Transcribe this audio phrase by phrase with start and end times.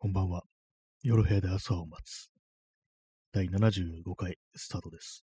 [0.00, 0.44] こんばんは。
[1.02, 2.30] 夜部屋で朝を待つ。
[3.32, 5.24] 第75回スタートです。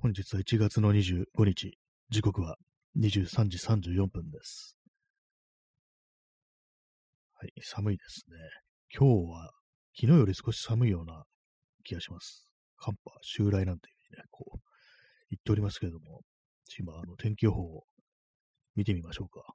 [0.00, 1.78] 本日は1月の25日、
[2.10, 2.56] 時刻は
[2.98, 4.76] 23時34分です。
[7.36, 8.36] はい、寒いですね。
[8.92, 9.52] 今日は
[9.94, 11.22] 昨日より少し寒いような
[11.84, 12.48] 気がします。
[12.76, 14.58] 寒波襲来なんていうふうにね、こう
[15.30, 16.22] 言っておりますけれども、
[16.80, 17.84] 今、あの天気予報を
[18.74, 19.54] 見てみましょうか。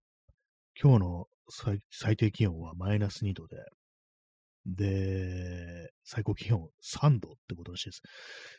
[0.81, 3.57] 今日の最最低気温はマイナス2度で、
[4.75, 8.01] で、最高気温3度ってことらしいです。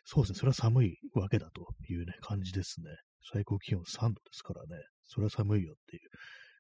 [0.05, 2.91] そうですね、それは寒いわけだというね、感じですね。
[3.33, 6.03] 最高気温3度ですからね、それは寒いよっていう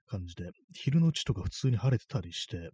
[0.06, 2.70] 感じで、昼のうちとか普通に晴れてたりして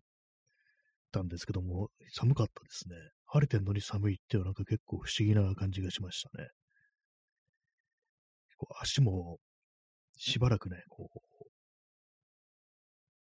[1.13, 2.97] たんですけども、寒かったですね。
[3.27, 6.49] 晴れてんのに寒いっていうのはなんか結構不思議な感じがしましたね。
[8.57, 9.39] こう足も
[10.17, 11.11] しばらくね、こ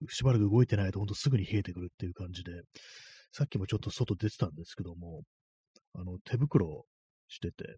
[0.01, 2.51] う、しばらく動いてないとほんとすぐに冷えてくるっていう感じで、
[3.31, 5.23] さっきもちょっと外出てたんですけども、
[5.93, 6.85] あの、手袋
[7.27, 7.77] してて、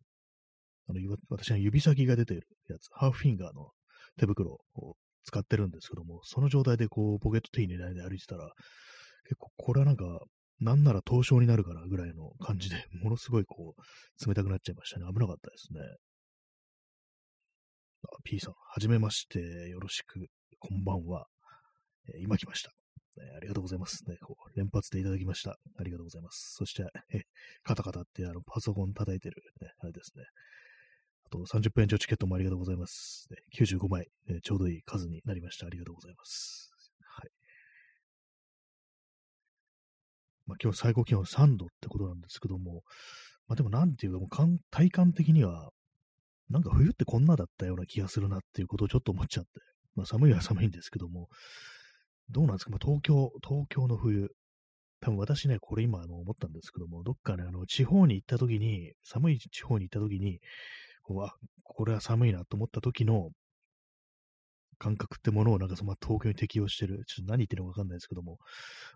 [0.89, 3.69] あの、私の指先が出てるやつ、ハーフフィンガーの
[4.17, 8.51] 手袋を使ってるんですけども、その状態でこう、ポケット手に入れないで歩いてたら、
[9.25, 10.05] 結構これはなんか、
[10.59, 15.05] なんなら凍傷になるからぐらいの感じで、 ものすごいこう、冷たくなっちゃいましたね。
[15.11, 15.79] 危なかったですね。
[18.03, 20.27] あ P さん、はじめまして、よろしく、
[20.59, 21.27] こんばんは。
[22.13, 22.82] えー今来ました。
[23.19, 24.03] ねありがとうございます。
[24.07, 25.57] ね、こう連発でいただきました。
[25.77, 26.55] ありがとうございます。
[26.55, 27.21] そして、え
[27.63, 30.23] カタカタってあのパソコン叩いてる、ね、あれですね。
[31.25, 33.27] あと30分延長チケットもありがとうございます。
[33.31, 35.67] ね、95枚、ね、ちょうどいい数になりました。
[35.67, 36.71] ありがとうございます。
[37.01, 37.29] はい。
[40.45, 42.83] まあ、今日最高気温3度ってことなんですけども、
[43.47, 45.69] まあ、でもなんていうか、もう体感的には、
[46.49, 49.49] なんか冬ってこんなだったような気がするなっていうことをちょっと思っちゃって、
[49.95, 51.29] まあ寒いは寒いんですけども、
[52.29, 54.29] どうなんですか、まあ、東京、東京の冬、
[55.01, 60.39] 多分私ね、これ今あの思ったんですけども、どっかね、あの地方に行った時に、寒い地方に行った時に、
[61.03, 63.29] こうあ、これは寒いなと思った時の
[64.77, 68.37] 感覚ってものをなんかその東京に適用してる、ちょっと何言ってるのかわかんないですけども、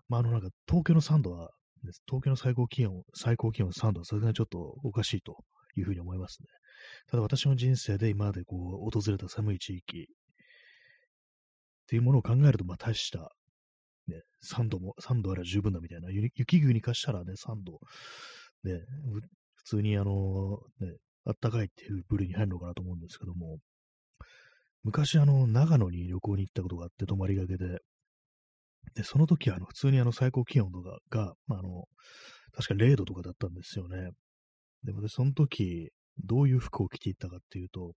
[0.08, 1.50] まああのなんか東京の3度は、
[1.84, 2.02] です。
[2.06, 5.36] 東京の最高気温、最高気温3度はさすがにちょっとおかしいと
[5.76, 6.48] いうふうに思いますね。
[7.10, 10.08] ただ私の人生で今までこう訪れた寒い地域
[11.88, 13.32] っていうものを考えると、まあ大した、
[14.08, 17.80] ね、3度も、3度あれば十分だみたいな、雪雪国化したらね、3度、
[18.62, 18.80] ね、
[19.54, 23.58] 普通にあの、ね、あったかいっていう部類に入るのかなと思うんですけども、
[24.82, 27.78] 昔あの、長野に旅行に行ったことがあって、泊まりがけで、
[28.94, 31.84] で、その時はあの、普通にあの、最高気温とかが、まあ、あの、
[32.52, 34.10] 確か0度とかだったんですよね。
[34.84, 35.90] で、私その時、
[36.22, 37.92] どういう服を着ていったかっていうと、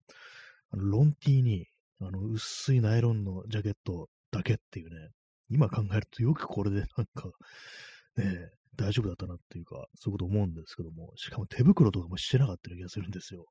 [0.70, 1.66] あの、ロンティーに、
[2.00, 5.08] あの、薄いナイロンのジャケットだけっていうね、
[5.50, 7.30] 今考えるとよくこれでなんか、
[8.16, 13.46] ね、大丈夫だったなっていうか、そういうこと思うんですけども、しかも手袋とかもしてなかったような気がするんですよ。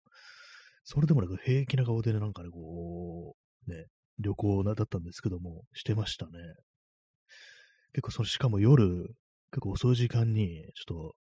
[0.83, 3.35] それでもなんか平気な顔でね、なんかね、こ
[3.67, 3.85] う、ね、
[4.19, 6.31] 旅行だったんですけども、してましたね。
[7.93, 9.07] 結構その、しかも夜、
[9.51, 11.15] 結構遅い時間に、ちょっと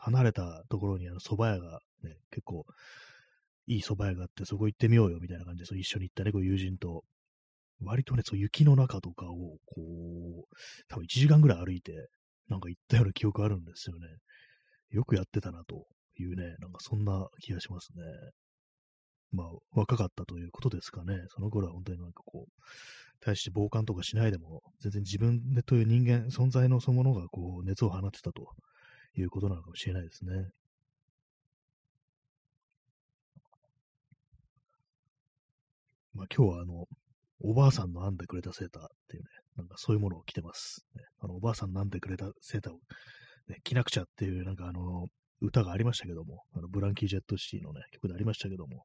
[0.00, 2.64] 離れたところにあの蕎麦屋がね、結構
[3.66, 7.04] いい蕎麦屋があって、そこ行ってみようよみたいな感じで、そう一緒に行ったね、こう友人と、
[7.80, 10.56] 割とね、そう雪の中とかを、こう、
[10.88, 11.92] 多分1時間ぐらい歩いて、
[12.48, 14.06] なんか行ったような記憶あるんですよね。
[14.90, 15.86] よくやってたなと
[16.18, 18.02] いうね、なんかそんな気がしますね。
[19.32, 21.14] まあ、若かったということですかね。
[21.34, 22.62] その頃は本当になんかこう、
[23.20, 28.48] 対して傍観とかしないでも、全然自分でという人間、存在のそのものがこう、熱を放ってたと
[29.16, 30.50] いうことなのかもしれないですね。
[36.14, 36.86] まあ今日はあの、
[37.44, 40.84] おばあさんの編んでくれたセーターっていうね、なんかそういうものを着てます。
[40.96, 42.78] ね、あのおばあさんの編んでくれたセーターを、
[43.48, 45.06] ね、着なくちゃっていうなんかあの、
[45.40, 48.84] 歌がありましたけども、あのブランキー・ジェット・シティのね、曲でありましたけども、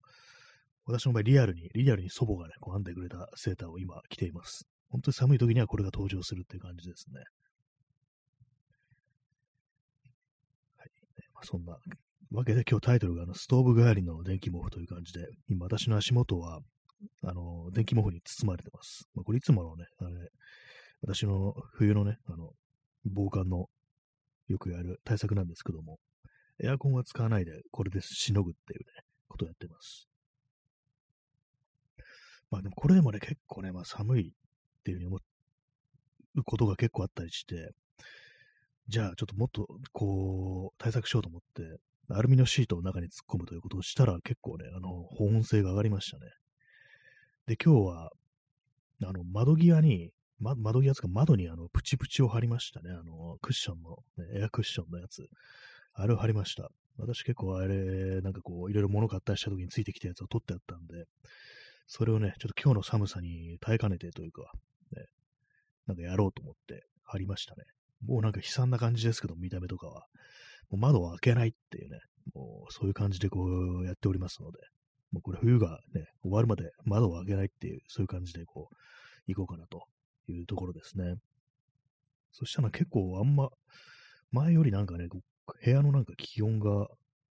[0.86, 4.66] 私の場合リアルに、リアルに祖母がね、こう編んでくれたセーターを今着ています。
[4.90, 7.20] 本当に寒い時にはこれが登場するっていう感じですね。
[10.78, 10.90] はい。
[11.34, 11.78] まあ、そんな
[12.32, 16.62] わけで今日タイトルがあのストーブ代わりの電気毛布という感じで、今私の足元は
[17.24, 19.08] あの、電気毛布に包まれてます。
[19.14, 20.30] まあ、これいつものね、あれ、
[21.02, 22.52] 私の冬のね、あの、
[23.06, 23.70] 防寒の
[24.48, 26.00] よくやる対策なんですけども、
[26.64, 28.86] エアコンは使わないでこれでしのぐっていうね、
[29.28, 30.08] ことをやってます。
[32.50, 34.32] まあでもこれでもね、結構ね、まあ寒いっ
[34.84, 35.18] ていうふうに思
[36.36, 37.72] うことが結構あったりして、
[38.88, 41.80] じゃあちょっともっとこう、対策しようと思って、
[42.10, 46.32] アルミのシートを中に突っ込むということをしたら結構ね、あの、保温性が上がりましたね。
[47.48, 48.12] で、今日は、
[49.06, 52.90] あの、窓際に、ま、窓際つか窓にあの、プチプチを貼りましたね。
[52.92, 55.26] あの、クッションのね、エアクッションのやつ。
[55.94, 56.70] あれを貼りました。
[56.98, 61.06] 私結構あれ、なんかこう、いろいろ物買ったりした時についてきたやつを取ってあったんで、
[61.88, 64.52] それをね、ちょっと今日の寒さに耐えかねてというか、
[64.92, 65.06] ね、
[65.88, 67.64] なんかやろうと思って貼りましたね。
[68.06, 70.06] もうなんか悲惨な感じですけど、見た目とかは。
[70.70, 72.00] もう窓を開けないっていうね、
[72.36, 74.60] もうそういう感じでこうやっておりますので、
[75.12, 78.76] もうこれ冬がね、終わるまで窓を開けないっていう、そういう感じでこう、
[79.28, 79.86] 行こうかなと
[80.28, 81.16] いうところですね。
[82.32, 83.50] そしたら結構あんま、
[84.32, 86.88] 前よりなんかね、部屋のなんか気温が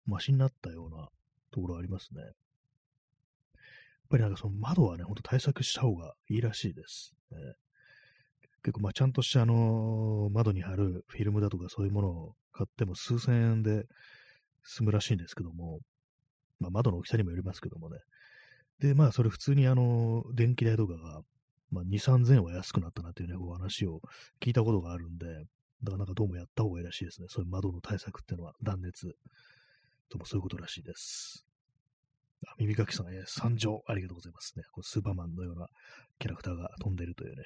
[0.07, 1.09] マシになったような
[1.53, 2.23] ところありますね。
[2.23, 2.33] やっ
[4.11, 7.13] ぱりなんかその窓はね、ほんと対策した方がいいらしいです。
[7.33, 7.39] ね、
[8.63, 13.85] 結構まあちゃんとしたあのー、窓に貼るフィルムだとかそういうものを買っても数千円で
[14.65, 15.81] 済むらしいんですけども、
[16.59, 17.99] まあ窓の大きさにもよりますけどもね。
[18.81, 21.21] で、まあそれ普通にあの、電気代とかが、
[21.71, 24.01] まあ2、3000円は安くなったなっていうね、お話を
[24.41, 27.27] 聞いたことがあるんで、だからなんかどうもやった方がいいらしいですね。
[27.29, 29.15] そういう窓の対策っていうのは断熱
[30.09, 31.45] ともそういうことらしいです。
[32.47, 34.65] あ耳かきさん、えー、参上ありがとうございますね。
[34.73, 35.69] こスーパーマンのような
[36.19, 37.45] キャラクターが飛んでいるというね、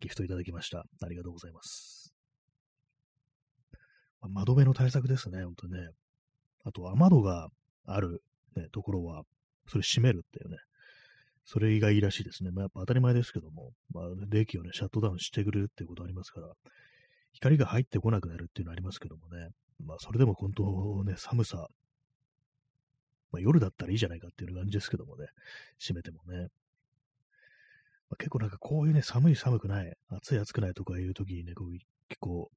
[0.00, 0.84] ギフトいただきました。
[1.02, 2.12] ありがとうございます。
[4.20, 5.78] まあ、窓辺の対策ですね、ほんとね。
[6.64, 7.48] あと、雨戸が
[7.86, 8.22] ある、
[8.56, 9.22] ね、ところは、
[9.68, 10.58] それ閉めるっていうね。
[11.44, 12.50] それがいいらしいですね。
[12.50, 16.52] まあ、やっぱ当たり前ですけども、まあ、冷気をね、シャットダウンしてくれるっていうことありますから、
[17.32, 19.48] 光が入ってこなくなるっていうのありますけどもね。
[19.84, 21.68] まあ、それでも本当ね、寒さ、
[23.32, 25.26] まあ、夜だったらいいじゃないかっていう感じですけどもね、
[25.78, 26.48] 閉めてもね。
[28.10, 31.70] まあ、結構なんかこういうね、寒い寒くない、暑い暑くないとかいう時にね、こう
[32.08, 32.50] 結構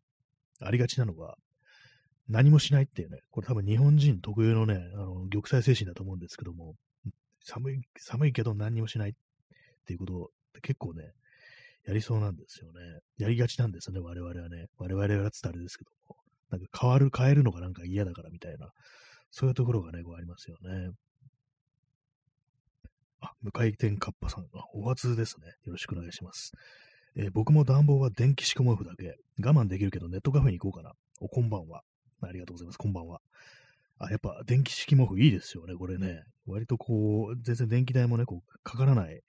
[0.60, 1.36] ありがちなのが、
[2.30, 6.76] 何もしないっていうね、これ多分日本人特有のね、あの、玉砕精神だと思うんですけども、
[7.42, 9.14] 寒い、寒いけど何もしないっ
[9.86, 11.12] ていうことって結構ね、
[11.86, 12.80] やりそうなんですよね。
[13.18, 14.68] やりがちなんですよね、我々はね。
[14.78, 16.16] 我々はつったあれですけども。
[16.50, 18.70] なんか変わる、変えるのがなんか嫌だからみたいな、
[19.32, 20.92] そういうところがね、こうありますよね。
[23.20, 25.48] あ、無回転カッパさん、お初ですね。
[25.66, 26.54] よろしくお願いします。
[27.16, 29.18] えー、僕も暖房は電気式毛布だけ。
[29.44, 30.96] 我慢できるけどネットカフェに行こうかな。
[31.20, 31.84] お、こんばんは。
[32.28, 32.78] ありがとうございます。
[32.78, 33.22] こんばんは。
[34.00, 36.24] あ、やっぱ電気式毛布いいですよね、これね。
[36.46, 39.22] 割とこう、全然電気代もね、こう、かからない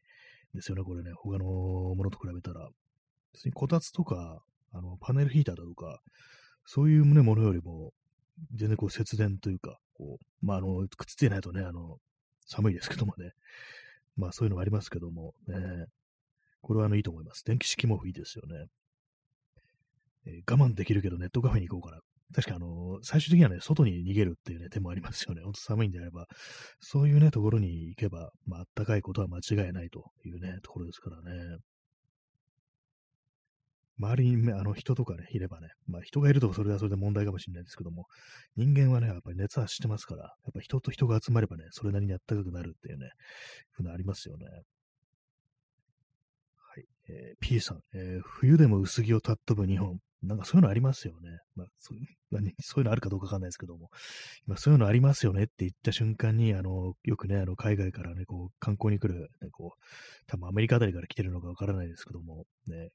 [0.55, 1.13] ですよね、これね。
[1.13, 2.69] 他のものと比べたら。
[3.33, 4.43] 別にこたつとか、
[4.73, 6.01] あの、パネルヒーターだとか、
[6.65, 7.93] そういう、ね、ものよりも、
[8.55, 11.99] 全然こう節電というか、こう、まあ、あの、くっついてないとね、あの、
[12.47, 13.33] 寒いですけどもね、
[14.17, 15.87] まあそういうのがありますけども、ね、
[16.61, 17.45] これはあのいいと思います。
[17.45, 18.67] 電気式毛布いいですよね。
[20.27, 22.03] えー、我慢できるけどネットカフェに行こうかな。
[22.33, 25.43] 確かあの、最終的にはね、外に逃げるっていうね、手もありますよね。
[25.43, 26.27] ほんと寒いんであれば、
[26.81, 31.59] そういうね、ところに行けば、まあ、あったかいことは間違いないというね、ところですからね。
[33.99, 38.07] 周りに、あの人とかね、いればね、まあ人がいるとそれはそれで問題かもしれないですけども、
[38.57, 43.11] 人間はね、やっぱり熱はしてますから、やっぱ人と人が集まればね、それなりにあったかくなるっていうね、
[43.71, 44.47] ふうなありますよね。
[47.09, 49.99] えー、P さん、えー、冬でも薄着をたっ飛ぶ日本。
[50.27, 51.39] なんかそういうのありますよね。
[51.55, 51.99] まあ、そう
[52.61, 53.91] そういうのあるかどうかわかんないですけども、
[54.47, 59.85] 今そういうのありますよねって言った瞬間に、あの、よくね、あの、海外からね、こう、観光に来る、ね、こう、
[60.27, 62.89] 多分アメリカあたりから来てるのかわからないですけども、ね、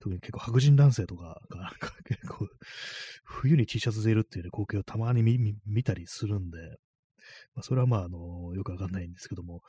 [0.00, 2.48] 特に結構白人男性とかが、なんか結構、
[3.24, 5.22] 冬に T シャツでいるっていう、ね、光景をたまに
[5.66, 6.78] 見たりするんで、
[7.54, 9.60] まあ、それはまあ、あの、よくわかんないんですけども、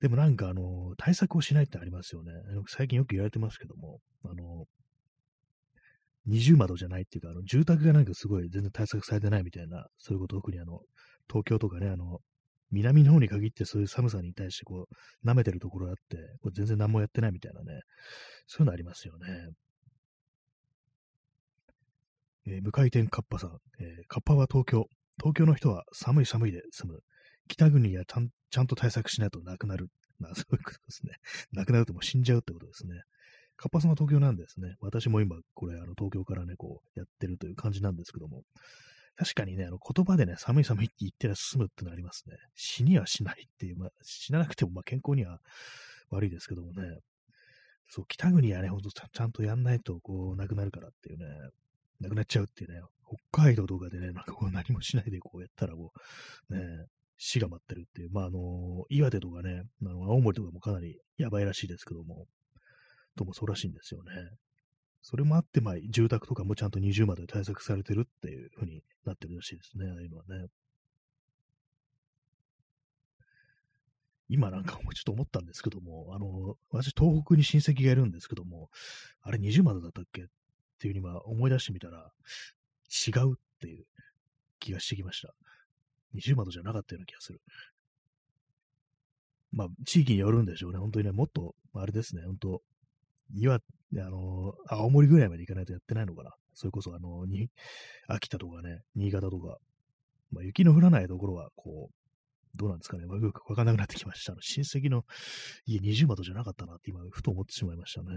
[0.00, 2.32] でもなんか、あの、対策をしないってありますよね。
[2.66, 4.66] 最近よく言われてますけども、あの、
[6.26, 10.80] 二重窓じゃないっていうか、あの、住宅がなんかすごい全然対策されてないみたいな、そういうこと、特にあの、
[11.28, 12.20] 東京とかね、あの、
[12.70, 17.80] 南の方に限ってそういう寒さに対してこう、舐めてるところがあって、これ全然何もやってないみたいなね、
[18.46, 19.48] そういうのありますよね。
[22.46, 24.86] えー、無回転カッパさん、えー、カッパは東京。
[25.20, 27.00] 東京の人は寒い寒いで済む。
[27.48, 29.88] 北国はちゃんと対策しないとなくなる。
[30.18, 31.14] まあ、 そういうことですね。
[31.52, 33.02] なくなるともう死んじゃうってことですね。
[33.56, 34.76] カッパさんは東京なんですね。
[34.80, 38.44] 私も今、これ、あの、東京からね、こう、やってるという感じなんですけども。
[39.16, 42.36] 確かにね、あの、言葉でね、寒い寒いって言ってら済むってのありますね。
[42.54, 45.40] 死にはしないっていう、まあ、死ななくても、まあ、健康には
[46.10, 47.00] 悪いですけどもね。
[47.88, 51.24] そう、北国はね、ほんとちゃんとやんないと、こう、なくなるからっていうね。
[52.00, 52.80] なくなっちゃうっていうね、
[53.32, 55.92] 北海道とかでね、なんかこう何もしないでこうやったらこ
[56.50, 56.86] う、ね、
[57.18, 62.26] 死が待ってるっていう、まああの、岩手とかね、あの青森とかもかなりやばいらしいですけども、
[63.16, 64.12] ともそうらしいんですよね。
[65.02, 70.46] それもあって、まあ、住宅とかもちゃんと二重窓で対策されてるっていう風になってるらしいですね、ああいうのはね。
[74.28, 78.68] 今なんかもうちょっと思ったんですけども、あの、私東北に親戚がいるんですけども、
[79.22, 80.24] あれ二重窓だったっけっ
[80.78, 82.12] ていうふうに今思い出してみたら、
[83.06, 83.86] 違うっていう
[84.60, 85.34] 気がしてきました。
[86.12, 87.40] 二重窓じゃなかったような気がする。
[89.50, 90.78] まあ、地域によるんでしょうね。
[90.78, 92.62] 本当にね、もっと、あれですね、本当
[93.34, 93.60] 岩、あ
[93.94, 96.32] の、青森ぐらいまで行かないとやってないのかな。
[96.54, 97.48] それこそ、あの、に、
[98.08, 99.58] 秋田とかね、新潟とか、
[100.30, 101.94] まあ、雪の降らないところは、こう、
[102.56, 103.04] どうなんですかね。
[103.04, 104.32] よくわかんなくなってきました。
[104.32, 105.04] あの親戚の
[105.66, 108.08] 家二重窓じゃなかったなって今、ふと思ってしまいましたね。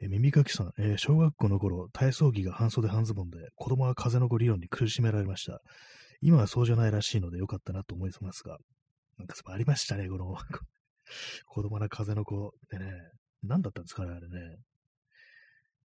[0.00, 5.60] え耳かきさん、えー、小学校の頃、体操着が半袖半ズボンで、子供は風の子理論に苦しめられました。
[6.20, 8.58] 今はそうじゃないらしいのでよかったなと思いますが、
[9.18, 10.36] なんかありましたね、この
[11.46, 12.92] 子供な風の子ってね。
[13.42, 14.56] 何だったんですかね、あれね。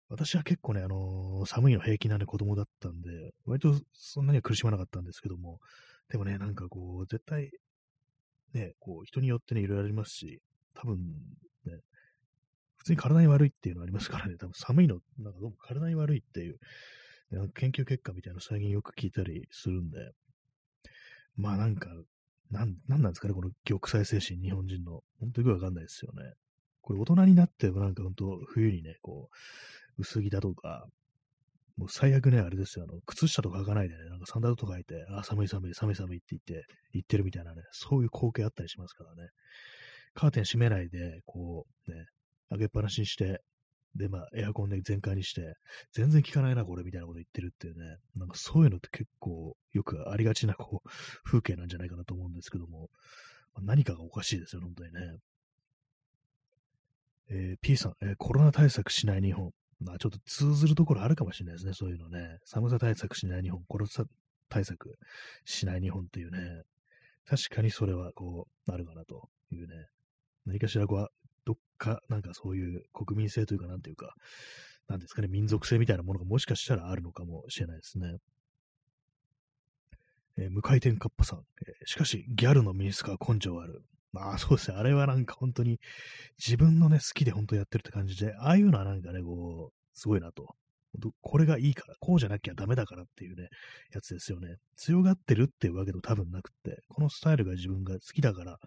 [0.10, 3.10] 私は結構ね、あのー、寒いの平気なんで子供だったんで、
[3.46, 5.60] 割とそんなには苦しまなかったんですけども、
[6.10, 7.50] でもね、なんかこう、絶対、
[8.54, 10.42] ね、こう、人によってね、いろいろありますし、
[10.74, 10.98] 多分、
[11.66, 11.80] ね、
[12.82, 16.58] 普通に体に悪いっていうのありますからね、多分寒いの、なんかどうも体に悪いっていう、
[17.54, 20.00] 研究結果みたいなの最近よく聞いたりするんで、
[21.36, 21.90] まあなんか、
[22.50, 25.02] なん、なんなんですかね、この玉砕精神、日本人の。
[25.20, 26.34] 本当によくわかんないですよね。
[26.82, 30.88] これ大人になってもなんか本当、冬にね、こう、薄着だとか、
[31.78, 39.30] もう最悪ね、あれですよ、あの、靴下とか履かないでね、なんかサンダルとか履いて、あ、寒い寒い、寒い寒いって言って、言ってるみたいなね、そういう光景あったりしますからね。
[40.14, 42.06] カーテン閉めないで、こう、ね、
[42.52, 43.42] 開けっぱなしにして、
[43.96, 45.56] で、まあ、エアコンで全開にして、
[45.92, 47.98] 全然効かないな、これ、みたいなこと言ってるっていうね。
[48.16, 50.90] なんかそういうのって結構よくありがちな、こう、
[51.24, 52.90] 風景なんじゃないかなと思うんですけども、
[53.54, 55.18] まあ、何かがおかしいですよ、本当にね。
[57.30, 59.52] えー、P さん、えー、コロナ対策しない日本。
[59.80, 62.38] まあ、ちょっと通ずるところあるかもしれないですね、そういうのね。
[62.46, 64.06] 寒さ対策しない日本、コロナ
[64.48, 64.98] 対策
[65.44, 66.64] しない日本っていうね。
[67.26, 69.88] 確かにそれは、こう、あるかなというね。
[70.46, 71.10] 何かしらこう、
[71.82, 74.14] か、なんかそういう国民性というか、なんていうか、
[74.88, 78.18] なんですかね、民族性みたいなものがもしかしたらあるのかもしれないですね。
[80.38, 83.82] えー、無回転カッパさん、えー、しかし、ギャルのミニスカは根性ある。
[84.14, 84.78] まあそうですね。
[84.78, 85.80] あれはなんか本当に
[86.38, 90.56] 自分のね、好きで本当やってるって感じで、ああいうのはなんかね、こう、すごいなと。
[91.22, 93.48] これがいいから、こうじゃなきゃダメだからっていうね、
[93.94, 94.58] やつですよね。
[94.76, 98.58] 強がってるっていうわけでも多分なくって、このスタイルが自分が好きだから、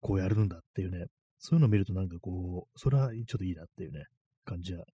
[0.00, 1.06] こうやるんだっていうね、
[1.40, 4.04] そういうのを見るとなんかこう、それはちょっといいなっていうね、
[4.44, 4.84] 感じは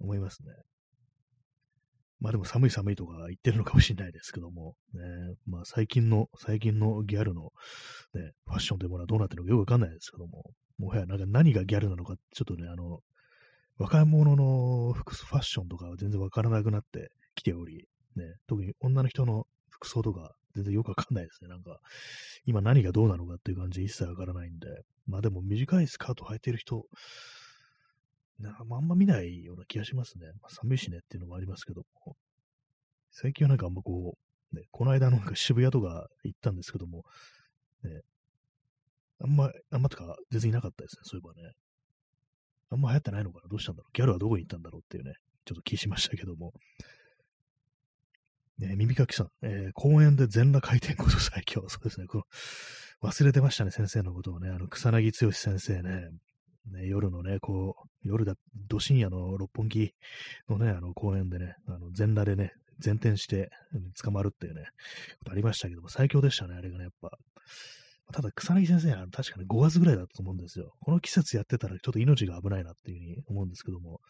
[0.00, 0.52] 思いますね。
[2.20, 5.00] まあでも寒い寒いとか言ってるのかもしれないですけども、ね、
[5.46, 7.50] まあ最近の、最近のギャルの、
[8.14, 13.00] ね、ファッションというものはどうなってるのかよくわかんないですけども、もはやなんか何がギャルなのか、ちょっとね、あの、
[13.78, 17.86] 若者の服装ファッションとかは全然わからなくなってきており、
[18.16, 21.48] ね、特に女の人の服装とか全然よくわかんないですね。
[21.48, 21.78] なんか、
[22.46, 24.68] 今何がどうなのかっていう感じ一切わからないんで、
[25.06, 26.86] まあでも短いスカート履いてる人、
[28.38, 30.26] なあんま見ないような気がしますね。
[30.40, 32.16] まあ、寒いしねっていうのもありますけども。
[33.10, 34.16] 最近はなんかあんまこ
[34.52, 37.04] う、ね、この間なんか渋谷とか行ったんですけども、
[37.84, 38.00] ね、
[39.20, 41.52] あんま、あんまとか全然いなかったですね、そういえばね。
[42.70, 46.52] あんま流行ってないのかなどうしたんだろうギャルはどこに行ったんだろうっていうね、ちょっと気しましたけども。
[48.58, 51.64] ね、耳かきさん、えー、公園で全裸回転こそ最強。
[51.68, 52.24] そうですね、この
[53.10, 54.50] 忘れてましたね、先生のことをね。
[54.50, 56.08] あの、草薙剛先生ね。
[56.70, 59.94] ね、夜のね、こう、夜だ、ど深夜の六本木
[60.48, 63.50] のね、あの公園でね、あの全裸でね、前転して
[64.02, 64.64] 捕まるっていうね、
[65.18, 67.18] ことありましたけども、最強でしたね、あれがね、やっぱ。
[68.12, 70.74] ただ、草薙先生は確かに5月ぐらいだったと思うんですよ。
[70.80, 74.00] この季節やってたらちょっと命が危ないなっていうふうに思うんですけども、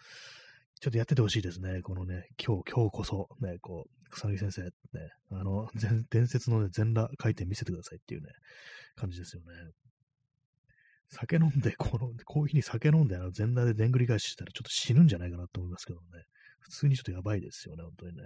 [0.84, 1.80] ちょっとやっててほしいですね。
[1.80, 4.70] このね、今日、今日こそ、ね、こう、草薙先生、ね、
[5.30, 5.66] あの、
[6.10, 8.28] 伝説のね、全裸回転見せてくださいっていうね、
[8.94, 9.46] 感じですよね。
[11.08, 16.04] 酒飲んで、この、こういう日に酒飲んで、あの、全裸ででんぐり返ししたらちょっと死ぬんじゃないかなと思いますけどね。
[16.60, 18.22] 普通にちょっとやばいですよね、本当にね。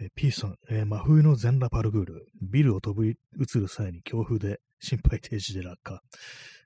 [0.00, 2.26] え、P さん、えー、真冬の全裸パルクール。
[2.42, 6.02] ビルを飛び移る際に強風で心肺停止で落下。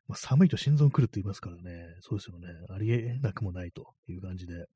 [0.08, 2.48] まあ、寒いと心臓来るって言いますからね、そうですよね。
[2.70, 4.66] ありえなくもないという感じで。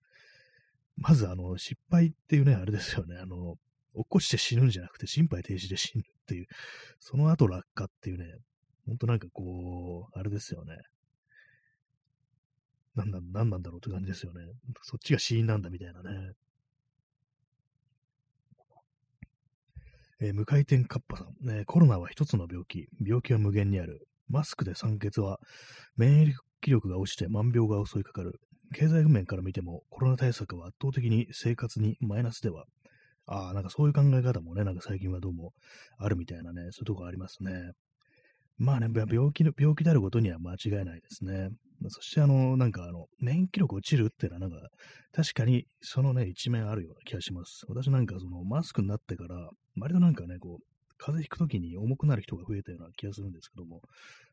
[0.97, 3.17] まず、あの、失敗っていうね、あれですよね。
[3.17, 3.57] あの、
[3.95, 6.47] 落っこちて死ぬんじゃなくて、心肺停止で死ぬっていう、
[7.01, 8.27] その後落下っていうね、
[8.87, 10.77] ほんとなんかこう、あれですよね。
[12.95, 14.41] なんだ、なんなんだろうって感じですよね。
[14.83, 16.33] そっちが死因なんだみたいなね。
[20.21, 22.89] えー、無回転カッパさん、ね、コロナは一つの病気。
[23.05, 24.07] 病気は無限にある。
[24.29, 25.39] マスクで酸欠は
[25.97, 26.33] 免疫
[26.71, 28.41] 力が落ちて万病が襲いかかる。
[28.75, 32.65] 経済面から見てもコロナ対策は圧倒的に生活にマイナスでは。
[33.27, 35.53] ああ、なんかそういう考え方もね、なんか最近はどうも
[35.99, 37.73] あるみたいなね、そういうとこありますね。
[38.59, 41.49] まあね、病気の、病気であることには間違いないですね。
[41.89, 44.69] そして、あの、なんか、あの、免疫力落ちるっていうのは、なんか、
[45.13, 47.65] 確かに、そのね、一面あるような気がします。
[47.69, 49.51] 私なんか、その、マスクになってから、
[49.81, 50.72] 割となんかね、こう、
[51.03, 53.81] 風邪ひくときに重くなる人が増えたような気がするんですけども、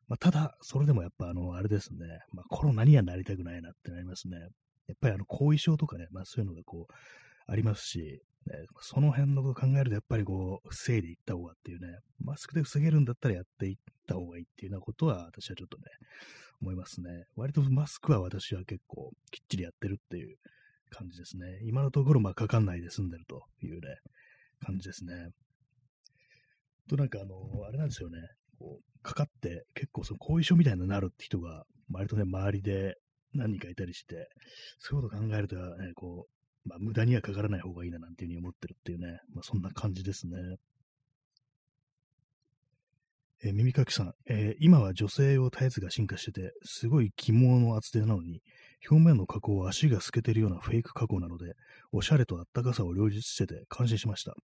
[0.08, 4.38] まあ、ただ、それでもやっぱ、あの、あれですね、まあ、コロナにはなりたくないなってなりますね。
[4.88, 6.94] やっぱり、あの、後遺症とかね、まあ、そういうのがこう、
[7.52, 13.76] ありますし、ね、その辺のことを考えると、やっぱりこう、防いでいった方がっていうね、マスクで防げるんだったらやっていっ
[14.08, 15.84] た方がいいっていうようなことは、私はちょっとね、
[16.62, 17.10] 思いますね。
[17.36, 20.38] 割とマスクは私は結構きっちりやってるっていう
[20.90, 21.60] 感じですね。
[21.64, 23.80] 今のところ、まあ、かかんないで済んでるというね、
[24.60, 25.30] 感じですね。
[26.90, 27.36] と、なんかあの、
[27.68, 28.18] あれなんですよね。
[28.58, 32.96] こう、かかって結構その後遺症みたいになるって人が、割とね、周りで
[33.34, 34.28] 何人かいたりして、
[34.80, 40.38] そういうこと考えるとね、こう、まあ、無駄にはかからない方がいいななんていうふうに思ってるっていうね、まあ、そんな感じですね。
[43.42, 48.42] えー、耳かきさん、えー、今は女性用タイツが進化してて、すごい着物の厚手なのに、
[48.90, 51.54] 表面の加工は足が透けてるようなフェイク加工なので、
[51.92, 54.36] おしゃれとあったかさを両立してて感心しました。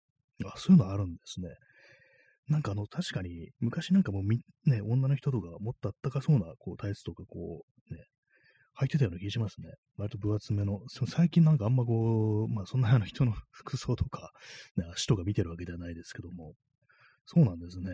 [0.45, 1.49] あ、そういうのあるんですね。
[2.49, 8.05] なんかあの、確かに、昔なんかもうみ、ね、女の人とかもっとあったかそうな、こう、タイツとかこう、ね、
[8.81, 9.69] 履いてたような気がしますね。
[9.97, 10.81] 割と分厚めの。
[10.89, 14.33] 最近なんかあんまこう、まあそんなような人の 服装とか、
[14.77, 16.55] ね、足とか見てるわけではないですけども、
[17.25, 17.91] そうなんですね。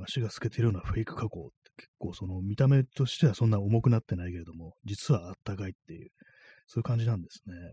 [0.00, 6.10] 足が透けてるようなフェイク加工って結構その見た目としてはそんな重くなってないけれども、実はあったかいっていう、
[6.66, 7.54] そういう感じなんですね。
[7.56, 7.72] やっ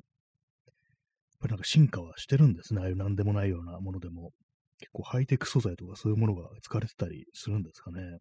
[1.40, 2.82] ぱりなんか進化はしてるんですね。
[2.82, 4.32] ああいうなんでもないようなものでも。
[4.86, 8.20] 結構ハイテク素材とかそういうものが使われてたりするんですかね。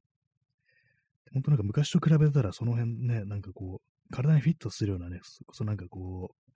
[1.34, 5.20] 本当なんか昔と比べたらその辺ね、なんかこう、体にフィットするようなね、
[5.52, 6.50] そなんかこう、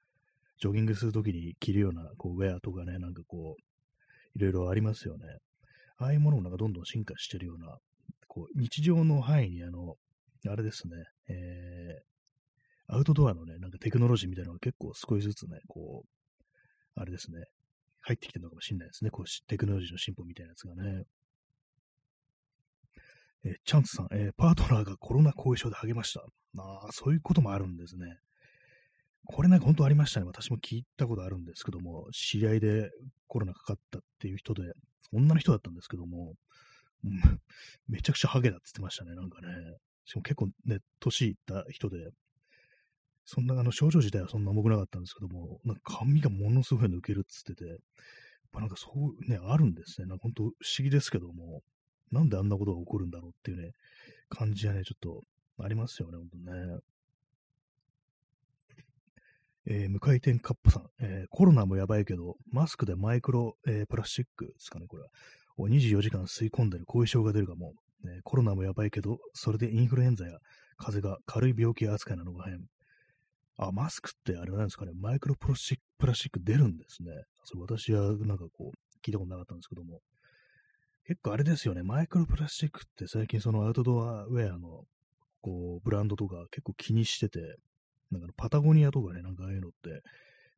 [0.60, 5.26] ジョギングするときに着るようなこうウェアとかね、なんかこう、いろいろありますよね。
[5.98, 7.76] ああいうものもなんかどんどん進化してるような、
[8.28, 9.96] こう、日常の範囲にあの、
[10.48, 10.96] あれですね、
[11.28, 17.44] えー、アウトドアのね、なんかテクノロジーみたいなのが結構少しずつね、こう、あれですね、
[18.08, 19.10] 入ってきてるのかもしれないですね。
[19.10, 21.04] こう、テクノロジーの進歩みたいなやつがね。
[23.44, 26.24] え、チャンツさん、えー、パートナーがコロナ後遺症で励ました。
[26.58, 28.18] ああ、そういうこともあるんですね。
[29.24, 30.26] これなんか本当ありましたね。
[30.26, 32.90] 私も聞いたことあるんですけども、知り合いで
[33.26, 34.62] コロナかかったっていう人で、
[35.12, 36.34] 女の人だったんですけども、
[37.88, 39.14] めちゃくちゃハゲだって言ってましたね。
[39.14, 39.48] なんかね。
[40.06, 42.10] しかも結構ね、年いった人で、
[43.30, 47.78] そんな、あの、症状自体はそんな重くなかったんですけども、なんか髪がものすごい抜けるっつってて、やっ
[48.50, 50.06] ぱなんかそうね、あるんですね。
[50.06, 51.60] なんか本当不思議ですけども、
[52.10, 53.72] なんであんなことが起こるんだろうっていうね、
[54.30, 55.24] 感じはね、ちょっと
[55.62, 56.78] ありますよね、本当ね。
[59.66, 65.10] えー、無回転カップさん、えー、コロナもやばいけど、マスクでマイクロ、えー、プラスチックですかね、これは。
[65.58, 67.74] 24時間吸い込んでる後遺症が出るかも。
[68.04, 70.38] ね、コロナもやばいけど、それでインフルエンザや
[70.78, 72.60] 風邪が軽い病気扱いなのが変。
[73.58, 77.10] あ、マスクってあれなんですかね、マイクロプラスチック、プラスチック出るんですね。
[77.44, 80.00] それ私はなんかこう、聞いたことなかったんですけども。
[81.06, 84.84] 結構あれですよね、マイクロプラスチックって最近そのアウトドアウェアの
[85.40, 87.56] こうブランドとか結構気にしてて、
[88.10, 90.02] なんかパタゴニアとかね、なんかああいうのって、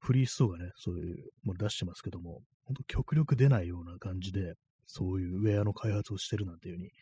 [0.01, 4.55] フリースとかね、そういうもの出してますけども、ほんと極力出ないような感じで、
[4.87, 6.93] そういうウェアの開発をしてるなんていう風に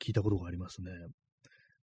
[0.00, 0.90] 聞いたことがありますね。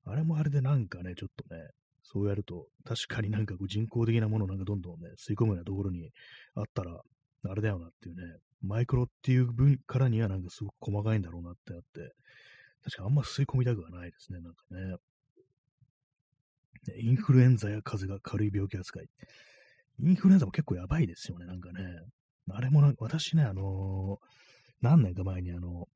[0.05, 1.61] あれもあれでなんかね、ちょっとね、
[2.11, 6.09] そうやると、確かになんかこう人工的なものをなんかどんどんね、吸い込むようなところに
[6.55, 7.01] あったら、
[7.49, 8.21] あれだよなっていうね、
[8.61, 12.13] マイクロっていう分からにはなんかすごく細かいんだろうなってあって、
[12.83, 14.95] 確かあんま吸い込みたくはないですね、なんかね。
[16.99, 19.09] インフルエンザや風邪が軽い病気扱い。
[19.99, 21.83] インフルエンザも結構やばいですよね、なんかね。
[22.49, 24.27] あれもな私ね、あのー、
[24.81, 25.89] 何年か前にあの、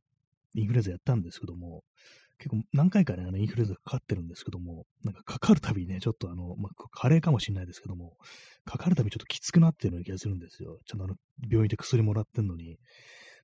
[0.54, 1.84] インフルエンザやったんですけども、
[2.42, 8.18] 結構何回かね、あのインフルエンザかかってるんですけども、なんかかかるたびね、ちょっとあの、まあ、加齢かもしれないですけども、
[8.66, 10.80] かかるたびちょっときつくなってるような気がするんですよ。
[10.88, 11.16] ちゃんとあの、
[11.48, 12.78] 病院で薬もらってんのに、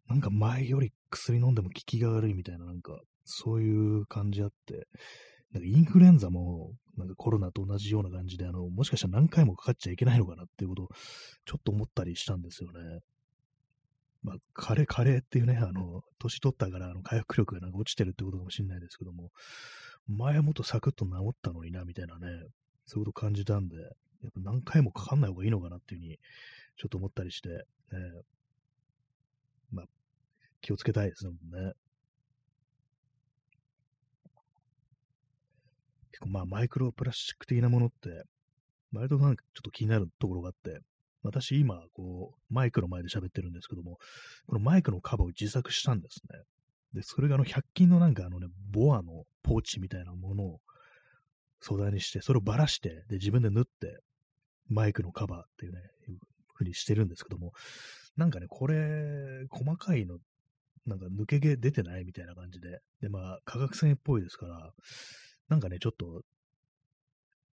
[0.09, 4.87] なんか前より薬飲んでも効きが悪いみたいな、なんか、そういう感じあって、
[5.51, 10.87] なんかインフルエンザも、なんかコロナと同じような感じで、あの、もしかしたら何回もかかっちゃいけないのかなっていうことを、
[11.45, 12.99] ちょっと思ったりしたんですよね。
[14.27, 19.31] まあ、カレー、カレーっていうね、あの、年取ったから、あの、回復力がなんか落ちてるってことかもしれないですけども、
[20.05, 22.27] 前はもっとサクッと治ったのにな、みたいなね、
[22.85, 23.87] そういうこと感じたんで、やっ
[24.33, 26.19] ぱ何回もかかんない方がいいのかなっていうふうに、
[26.75, 27.63] ちょっと思ったりして、ね、
[29.71, 29.85] まあ、
[30.59, 31.71] 気をつけたいですもんね。
[36.11, 38.23] 結構まあ、マイクロプラスチック的なものって、
[38.91, 40.81] 割となんかちょっと気になるところがあって、
[41.23, 43.97] 私今、こう、マイクの前で喋ってるんですけども、
[44.47, 46.39] このマイクのカバーを自作したんですね。
[46.93, 50.59] で、それがあの、100均のなんかあのね、ボアのポーチみたいなものを
[51.59, 53.99] 素材にして、それをばらして、で、自分で縫って、
[54.69, 56.17] マイクのカバーっていうね、いう
[56.53, 57.53] ふうにしてるんですけども、
[58.15, 60.17] なんかね、これ、細かいの、
[60.85, 64.73] なんか抜け毛出てないみたいな感じで、で、まあ、化学繊維っぽいですから、
[65.49, 66.21] なんかね、ちょっと、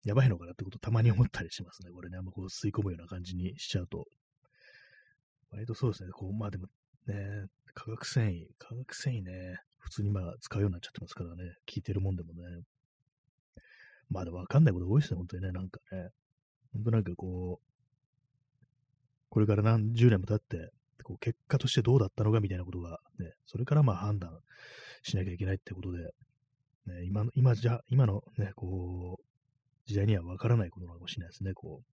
[0.05, 1.91] やばいのかなってことたまに思ったりしますね。
[1.91, 4.05] これね、あんまこう吸い込むような感じにしちゃうと。
[5.51, 6.67] 割とそうですね、こう、まあでも
[7.07, 12.41] ね、化学繊維、化学繊維ね、普通にまあ使うようになっちゃってますからね、聞いてるもんでもね。
[14.09, 16.09] まあでもわかんないこと多いですね、本当にね、なんかね。
[16.73, 17.69] 本当なんかこう、
[19.29, 20.71] これから何十年も経って、
[21.03, 24.39] こう結果としてどうだったのかみたいなことが、ね、それからまあ判断
[25.03, 26.03] しなきゃいけないってことで、
[26.85, 29.28] ね、今今じゃ、今のね、こう、
[29.89, 31.85] 時代にはわからないことなのかもしれないですね、こう。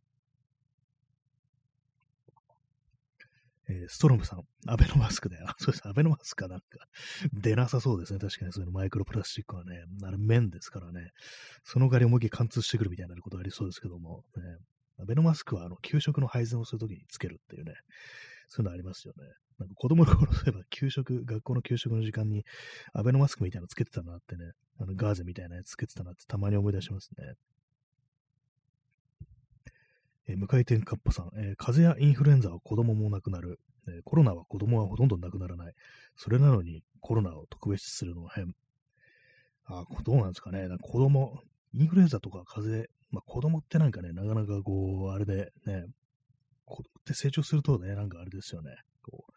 [3.68, 6.66] えー、ストロムさん、アベノマスクで、あ、 そうです、アベノマスクはなんか
[7.32, 8.18] 出なさそうですね。
[8.18, 8.72] 確かにそういうの。
[8.72, 11.11] マイクロプラスチックはね、あれ面ですからね、
[11.64, 14.42] その代わり思いっきり貫通してくるみたいなことありそうですけども、ね、
[15.00, 17.72] アベノマスクはあの給食の配膳をするときにつけるっていうね、
[18.48, 19.24] そういうのありますよね。
[19.59, 22.44] なんか子供の頃そういえば給食、学校の給食の時間に
[22.92, 27.35] アベノマスクみたいなのつけてたなってね、あのガーゼみたいなやつつけてたなってたまに思い出しますね。
[30.28, 35.74] えー、無回転カッパさん、えー、風邪やインフルエンザは子供も亡くなる、えー、コロナは子供はほとんど亡くならない。
[36.16, 38.54] それなのにコロナを特別視するのは変。
[39.66, 40.68] あ、どうなんですかね。
[40.68, 41.40] なんか子供、
[41.72, 45.86] インフルエンザとか風邪、まあ子供ってなんかね、なかなかこう、あれでね、
[46.64, 48.76] 子供って成長するとね、なんかあれですよね。
[49.02, 49.32] こう、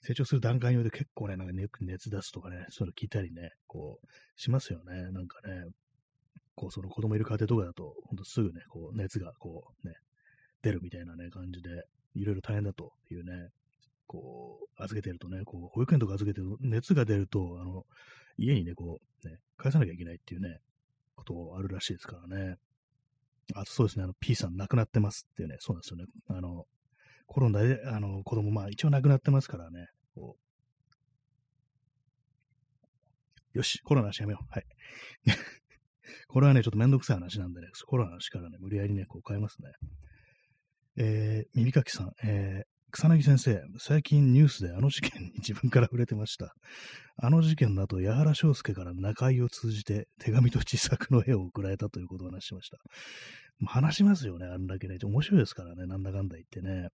[0.00, 5.10] 成長する段階によって結構ね、なんか熱出すとかね、そういうの聞いたりね、こう、しますよね。
[5.10, 5.64] なんかね、
[6.58, 9.94] こう、その子供いる家庭とかだと、ほんとすぐね、こう、熱がこう、ね、
[10.60, 13.50] 出るみたいなね、感じで、いろいろ大変だというね、
[14.08, 17.86] こう、預けてるとね、こう、保育園とか預けてると、熱が出ると、あの、
[18.38, 20.58] 家にね、こう、ね、返さなきゃいけないっていうね、
[21.14, 22.56] ことあるらしいですからね。
[23.54, 26.06] あとそうですね、あの、P さん亡くなってますっていうね、そうなんですよね。
[26.26, 26.66] あの、
[27.26, 30.36] コロナで、あの、子供、まあ一応亡くなってますからね、こ
[33.54, 33.58] う。
[33.58, 34.46] よし、コロナの話やめよう。
[34.50, 34.66] はい。
[36.28, 39.70] これはね、ちょっとめんどくさい話なんでね、コロナの話からね、無理やりね、こう変えますね。
[40.96, 46.54] えー、耳かきさん、えー、草薙先生、最近ニュースであの事件に自分から触れてました。
[47.16, 52.78] あの事件の後、矢原章介から中井を通じて手紙と自作の絵を送られたということを話しました。
[53.66, 54.96] 話しますよね、あんだけね。
[55.02, 56.88] 面白いですからね、なんだかんだ言ってね。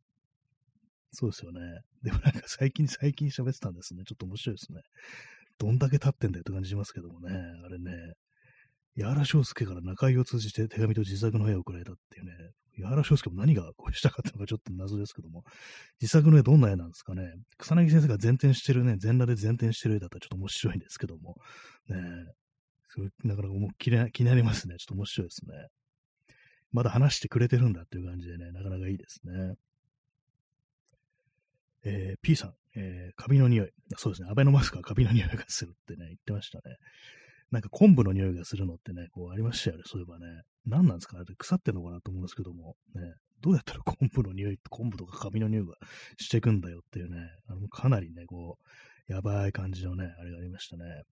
[1.12, 1.60] そうですよね。
[2.02, 4.04] でもなんか最近、最近喋ってたんですね。
[4.06, 4.82] ちょっと面白いですね。
[5.60, 7.30] どんだけ経ってんだよって感じしますけどもね。
[7.63, 7.91] あれね。
[8.95, 12.32] 矢原章介から中井を通じて手紙と自作の絵を送られたっていうね、
[12.77, 15.43] 矢原章介も何がこうしたかったのかちょっと謎ですけども、
[16.01, 17.34] 自作の絵どんな絵なんですかね。
[17.58, 21.38] 草薙先生が前転してるね、全裸で前転してる絵だったらちょっと面白いんですけども、
[21.88, 21.97] ね
[22.89, 24.75] それなかなかもう気に気になりますね。
[24.77, 25.56] ちょっと面白いですね。
[26.71, 29.56] まだ話してくれてるんだっていう感じでね、なかなかいいですね。
[31.86, 33.71] えー、P さん、えー、カビの匂い。
[33.97, 36.77] そうですね、アベノマスクはカビの匂いがするってね、言ってましたね。
[37.54, 40.26] なんか昆布の匂いがするのってね、こうありましたよね、そういえばね。
[40.66, 41.20] 何なんですか？
[41.20, 45.76] ね腐ってんのかなと思うんですけども、ね、どうやったら昆布の匂い、昆布とか髪の匂いが
[46.18, 48.58] してくんだよっていうね、あのかなりね、こ
[49.08, 51.04] う、やばい感じのね、あれがありましたね。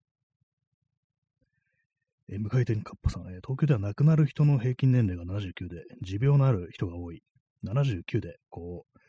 [2.27, 7.21] え向かい店カッパさん、え東京では亡くなる人の平均年齢が79で、持病のある人が多い。
[7.65, 8.99] 79で、こう、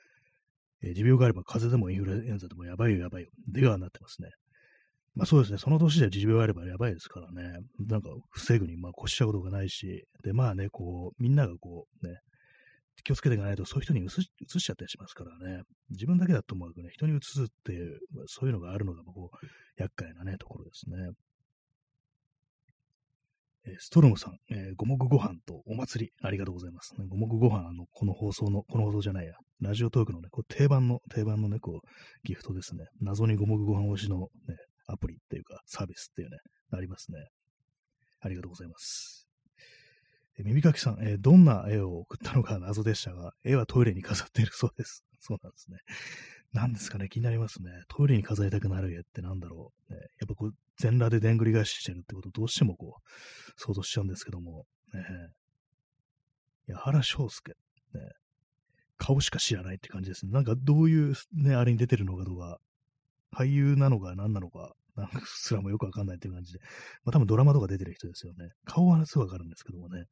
[0.87, 3.31] え持病があれば風邪でもインフルエンザでもやばいよやばいよ。
[3.49, 4.29] 出川になってますね。
[5.14, 12.18] まあそうですね、その年で持病あればやばいですからね、なんか防ぐにまあ越したことがないし、で、まあね、こう、みんながこうね、
[13.05, 14.29] 気をつけていかないと、そういう人にうつし
[14.64, 20.96] ちゃったりしますからね、自分だけだと思うとね、人にうつすっていう、そういうのがあるのが、こう、厄介なね、ところですね。
[23.79, 26.94] ストロムさん、えー、五目ご飯とお祭り、ありがとうございます。
[27.09, 31.88] 五目ご飯、あの、この放送の、この放送じゃないや、ラジオトークのね、こう定番の、定番のね、こう、
[32.25, 32.87] ギフトですね。
[33.01, 36.38] 謎に五目ご飯推しのね、アプリっていうか、サービスっていうね、
[36.71, 37.18] ありますね。
[38.21, 39.27] ありがとうございます。
[40.38, 45.05] え耳かきさん、えー、どんな絵を送ったのか謎でしたが、絵はトイレに飾っているそうです。
[45.21, 45.79] そうなんですね。
[46.53, 47.71] 何ですかね、気になりますね。
[47.88, 49.92] トイレに飾りたくなる絵ってなんだろう。
[49.92, 55.05] ね、やっぱこう、全裸ででんぐり返ししてるってことどうしてもこう、想像しちゃうんですけども、ね、
[56.66, 57.55] 矢原章介、
[57.95, 58.01] ね、
[58.97, 60.33] 顔しか知らないって感じですね。
[60.33, 62.59] なんかどういうね、あれに出てるのかとか、
[63.35, 66.61] 俳優なのか何なのか、なんかすらもよくわかんないっていう感じで、
[67.05, 68.51] まあ多分ドラマとか出てる人ですよね。
[68.64, 70.05] 顔はすぐわかるんですけどもね、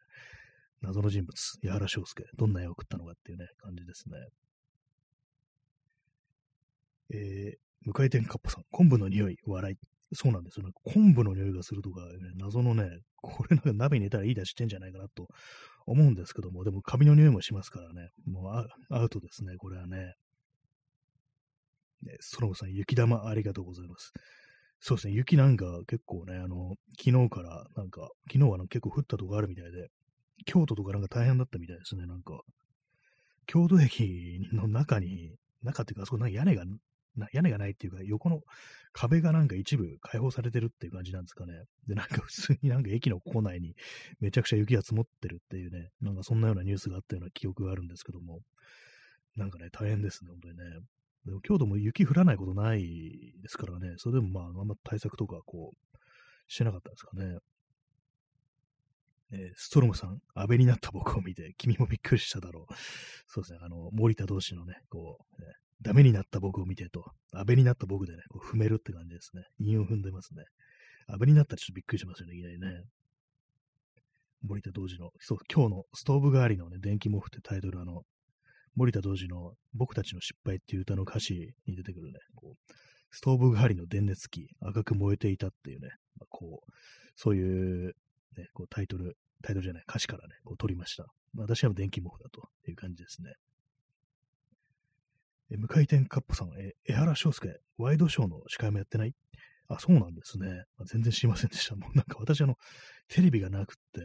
[0.83, 4.17] 謎の人物、矢原章介、どんな絵を送ったのかっていうね、感じですね。
[7.13, 9.77] えー、無回転カップさん、昆布の匂い、笑い。
[10.13, 10.65] そうなんですよ。
[10.65, 15.29] なんか昆布の匂いがするとか、ね、謎のね、これなんか鍋に入れたらいい出してんじゃないかなと
[15.87, 20.15] 思うんですけども、でもカビの匂いもしますからね、もうアウトですね、これはね。
[22.03, 24.13] ね、ソロムさん、雪玉ありがとうございます。
[24.81, 29.89] そうですね、雪なんか結構ね、あの、昨日からなんか、昨日はの結構降ったとこあるみたいで、
[30.47, 32.41] 京都とかなんか大変だったみたいですね、なんか。
[33.47, 36.65] 京都駅の中に、中っていうか、あそこなんか屋根が
[37.33, 38.41] 屋根がないっていうか、横の
[38.93, 41.65] 壁がなんか一部開放されてるっていう感じなんですかね。
[41.87, 43.75] で、なんか普通になんか駅の構内に
[44.21, 48.41] めちゃくちゃ雪が積もってるっていうね、なんかそんなようなニュースがあったような記憶があるんですけども、
[49.37, 50.65] なんかね、大変ですね、本当にね。
[51.25, 55.99] でも京都も雪降らないことないですからね、それでもまあ、あんま対策とかこう、
[56.49, 57.39] してなかったんですかね。
[59.33, 62.75] え、ストロムさん、安倍になった僕を見て、君もびっくりしただろう。
[63.29, 65.47] そうですね、あの、森田同士のね、こう、ね、
[65.83, 69.45] ダメになった僕を見てと、安倍になった僕でね、こう踏めるって感じですね。
[69.59, 70.45] 韻を踏んでますね。
[71.07, 72.83] 安倍になったらちょっとびっくりしますよね、いきなりね。
[74.43, 78.03] 森田同時の、そう、今日のストーブ代わりのね、電気毛布ってタイトル、あの、
[78.77, 82.73] 森田同時の僕たちの失敗っていう歌の歌詞に出てくるね、こう、
[83.11, 86.73] ストーブ代わりの電熱器、赤く燃えていたっていうね、まあ、こう、
[87.17, 87.95] そういう、
[88.37, 91.07] ね、こうタイトル、タイトルじゃない、歌詞からね、こう取りました。
[91.35, 93.33] ま私は電気毛布だという感じですね。
[95.53, 99.15] え無回転カップさん、え江原翔介、ワイドショーの司会もやってない？
[99.67, 100.65] あ、そうなんですね。
[100.79, 101.75] ま全然知りませんでした。
[101.75, 102.57] もうなんか私、あの、
[103.09, 104.01] テレビがなくって、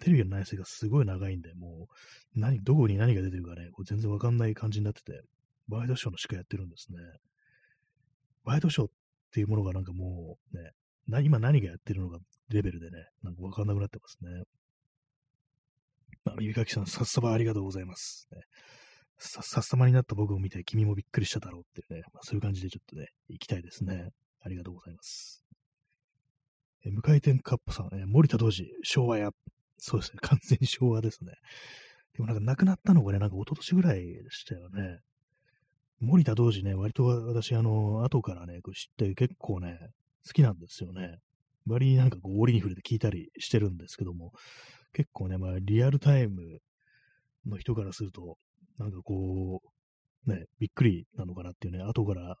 [0.00, 1.88] テレビの内政がすごい長いんで、も
[2.36, 5.22] う、何、どこに何が出てるかね、こう全然わかんない感じになってて、
[5.68, 6.98] ワイドショーの司会やってるんですね。
[8.44, 8.90] ワイドショーっ
[9.32, 10.70] ていうものがなんかもうね、
[11.06, 14.42] な今何がやってるのかレベルでね、なんかわかんなくなってますね。
[16.24, 18.28] あ、指かきさん、さっさばありがとうございます。
[18.32, 18.40] ね、
[19.18, 24.10] さ、っさまになった僕を見て君もびっくりしただろうっていうね、まあ、そういう感じでちょっとね、行きたいですね。
[24.42, 25.44] ありがとうございます。
[26.84, 29.30] え無回転カップさん、え森田同時、昭和や。
[29.80, 31.32] そうですね、 完全に昭和ですね。
[32.12, 35.00] でもなんか亡くなったのがね、なんか一昨年ぐらいでしたよね。
[36.00, 39.78] 森田同時ね、割と私、あの、後からね、こう知って結構ね、
[40.26, 41.18] 好きなんですよね。
[41.66, 44.32] 割になんかこう、折に触れて聞いたりしてるんですけども、
[44.92, 46.60] 結構ね、まあ、リアルタイム
[47.46, 48.38] の人からすると、
[48.78, 49.62] なんかこ
[50.26, 52.36] う、ね、びっくりなのかなっていうね、後から、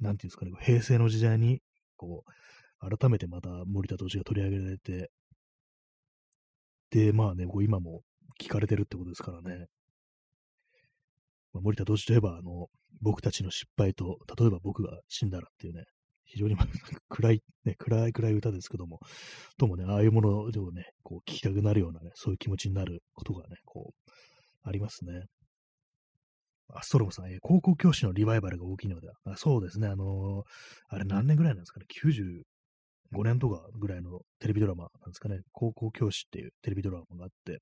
[0.00, 1.60] なんていうんですかね、平成の時代に、
[1.96, 5.10] こう、改めてまた森田投資が取り上げられて、
[6.92, 8.02] で、まあね、こう今も
[8.40, 9.66] 聞かれてるってことですからね。
[11.52, 12.66] まあ、森田投資といえば、あの、
[13.00, 15.84] 僕たちの失敗と、例えば僕が死んだらっていうね、
[16.24, 16.56] 非常に
[17.08, 19.00] 暗い、ね、暗い暗い歌ですけども、
[19.58, 24.10] ともね、ああいうものをね、こう聞きたくなるようなね、そういう気持ちになることがね、こう、
[24.62, 25.24] ありますね。
[26.74, 29.14] あ、ストロムさん、えー、高校教師のリバイバルが大きいのでは。
[29.24, 30.42] あそうですね、あのー、
[30.88, 32.42] あれ何年ぐらいなんですかね？9、
[33.12, 37.58] 5年とかぐらいのテレビドラマなんですかね、高校教師っていうテレビドラマがあって、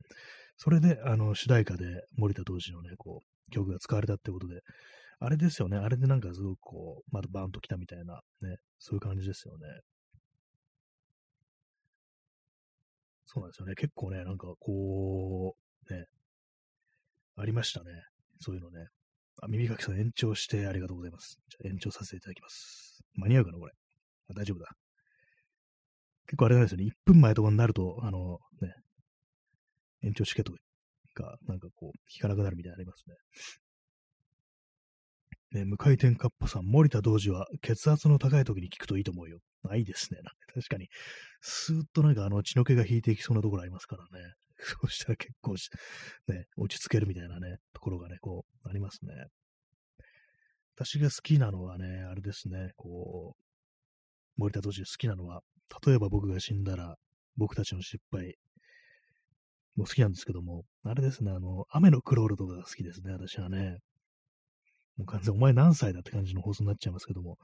[0.57, 4.61] それで、あの、主題歌で森田当時のね、こう、曲が使われたってことで、
[5.19, 9.67] あれですよね、あれでなんかすごくこう、またバーンと来たみたいな、ね、そういう感じですよね。
[13.27, 13.75] そうなんですよね。
[13.75, 15.55] 結構ね、なんかこ
[15.89, 16.07] う、ね、
[17.37, 17.91] ありましたね。
[18.41, 18.87] そういうのね。
[19.43, 21.39] あ、耳かきさん延長してありがとうございます。
[21.49, 23.01] じゃ延長させていただきます。
[23.15, 23.73] 間に合うかな、これ。
[24.31, 24.67] あ大丈夫だ。
[26.31, 26.85] 結構あれなんですよね。
[26.85, 28.73] 1分前とかになると、あの、ね、
[30.05, 30.53] 延長チケット
[31.21, 33.03] が、なんかこう、引かなくなるみたいなあります
[35.51, 35.59] ね。
[35.59, 39.41] ね、無回転カッパさん、森田同時は血圧の高い時に聞くといいと思うよ。
[39.69, 40.21] あ、いいですね。
[40.23, 40.89] なん確かに、
[41.41, 44.35] スーッとなんかあの血の気が引いていきそうなところありますからね。
[44.63, 45.57] そうしたら結構
[46.29, 49.13] ね、落ち着けるみたいなね、ところがね、こう、ありますね。
[50.77, 53.43] 私が好きなのはね、あれですね、こう、
[54.37, 55.43] 森田敏好きなのは、
[55.85, 56.97] 例えば僕が死んだら、
[57.37, 58.35] 僕たちの失敗
[59.77, 63.79] も好きなんですけども、あれですね、あの、雨のクロールとかが好きですね、私はね。
[64.97, 67.39] もう完全お前何歳だって感じの放送になっちゃいますけども、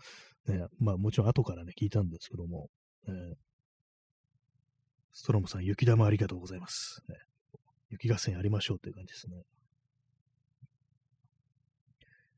[0.47, 2.69] ね、まあもちろん後からね、聞いたんですけども、
[3.09, 3.35] えー、
[5.13, 7.03] ストロムさん、雪玉ありがとうございます。
[7.09, 7.17] ね、
[7.91, 9.37] 雪合戦やりましょうという感じですね。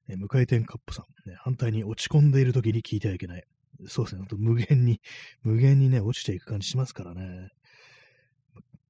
[0.09, 3.45] ね無回転カップさん、ね、反対に落ち込んでいる時に聞いてはいけない。
[3.87, 5.01] そうですね、無限に、
[5.43, 7.51] 無限にね、落ちていく感じしますからね。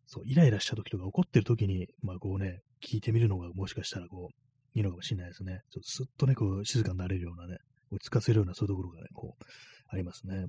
[0.06, 5.60] そう、イライラした時とか怒ってる時に、まあこうね、聞いてみるのがもしかしたらこう、いいのかもしれないですね。
[5.70, 7.58] ちょっとすっとね、こう、静かになれるようなね、
[7.90, 9.44] 落ち着かせるようなそういうところがね、こう、
[9.88, 10.46] ありますね。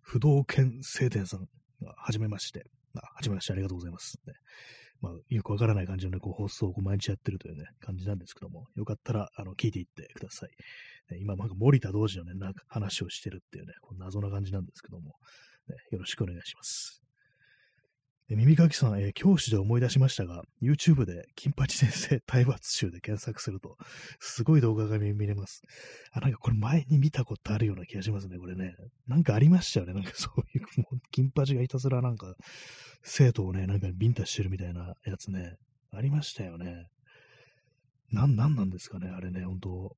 [0.00, 1.46] 不動犬聖天さん、
[1.80, 2.64] はじめまして。
[2.94, 4.18] あ、はじめまして、ありがとうございます。
[4.26, 4.32] ね、
[5.00, 10.50] まあ、よくわからない感じのね、こう放送を毎日やってるというね、感じなんですけども、よかったら、あの、聞いていってください。
[11.12, 15.14] ね、今、なんか森田同士のね、なんか話をしてるっていうね、こう謎な感じなんですけども、
[15.68, 17.05] ね、よろしくお願いします。
[18.34, 23.76] 耳かきさん、えー、教師で思い出しましたが、YouTube で金八先生 体罰集で検索すると、
[24.18, 25.62] すごい動画が見れます。
[26.10, 28.74] あ、なんかこれ前に見たことあるような気がしますね、これね。
[29.06, 32.34] なんかありましたよね、なんかそういう、 もう金八がひたすらなんか、
[33.04, 35.54] 生徒をね、なんかビンタしてるみたいなやつね、
[35.92, 36.88] ありましたよね。
[38.10, 39.96] なん、なんなんですかね、あれね、本当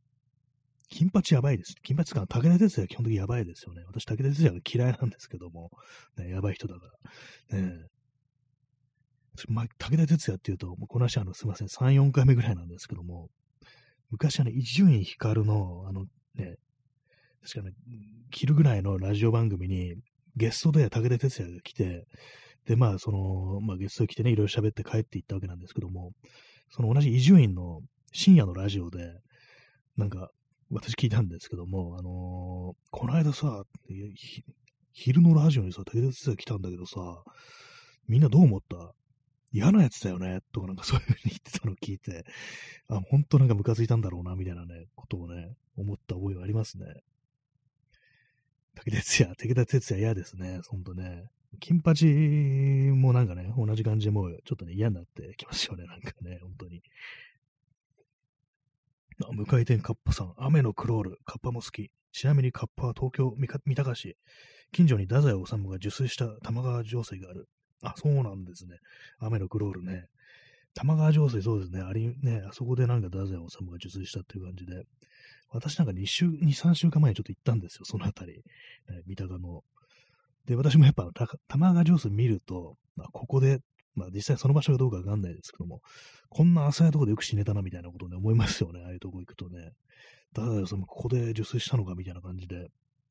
[0.91, 1.75] 金八やばいです。
[1.83, 3.85] 金八か、武田鉄矢基本的にやばいですよね。
[3.87, 5.71] 私、武田鉄矢が嫌いなんですけども、
[6.19, 6.91] ね、やばい人だか
[7.51, 7.59] ら。
[7.59, 7.89] ね
[9.49, 13.29] まあ、武田鉄矢っていうと、もうこの話、あの、すみません、3、4回目ぐらいなんですけども、
[14.11, 16.57] 昔、あの、伊集院光の、あの、ね、
[17.43, 17.75] 確かね、
[18.31, 19.95] 昼ぐらいのラジオ番組に、
[20.37, 22.07] ゲストで武田鉄矢が来て、
[22.65, 26.13] で、まあ、その、まあ、ゲスト来てね、いろいろ喋って帰っていったわけなんですけども、
[26.71, 27.81] その同じ伊集院の
[28.13, 28.99] 深夜のラジオで、
[29.97, 30.31] なんか、
[30.71, 33.65] 私聞いたんですけども、あのー、この間さ、
[34.93, 37.23] 昼のラジオにさ、武田鉄矢来たんだけどさ、
[38.07, 38.93] みんなどう思った？
[39.53, 42.25] 嫌なやつだよね、とかなんかそういう風に言ってたのを聞いて、
[42.89, 46.87] あ、ほんとなんかムカついたんだろうな、みたいなね、ことをね、思った覚えがありますね。
[48.75, 51.25] 武田鉄矢、武田鉄矢嫌ですね、ほんとね。
[51.61, 52.05] 金八
[52.95, 56.83] もなんかね、同じ感じでもうちょっとね、嫌になってきますよね、なんかね、本当に。
[59.25, 61.91] あ、無回転カッパさん、雨のクロール、カッパも好き。
[62.13, 64.17] ちなみにカッパは東京三鷹市。
[64.73, 67.49] 近所に太宰治が受水した玉川上水がある。
[67.83, 68.79] あ、そうなんですね。
[69.19, 70.07] 雨のクロールね。
[70.75, 71.81] 玉川上水、そうですね。
[71.81, 74.85] あり、ね、あそこでなんか太宰治が受水したっていう感じで。
[75.51, 78.35] 私なんか2週、2、3週間前にちょっと行ったんですよ、そのあたり。
[78.89, 79.65] ね、三鷹の。
[80.45, 81.11] で、私もやっぱ、
[81.49, 83.61] 玉川上水見ると、まあ、ここで、
[83.95, 85.81] まあ実際その場所がどうかわかんないですけども、
[86.29, 89.73] こんな浅いとこでよく死ねたなみたいなことね、思いますよね、ああいうとこ行くとね。
[90.35, 92.69] だからその、ここで受水したのかみたいな感じで、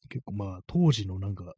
[0.09, 1.55] 結構まあ、当時のなんか、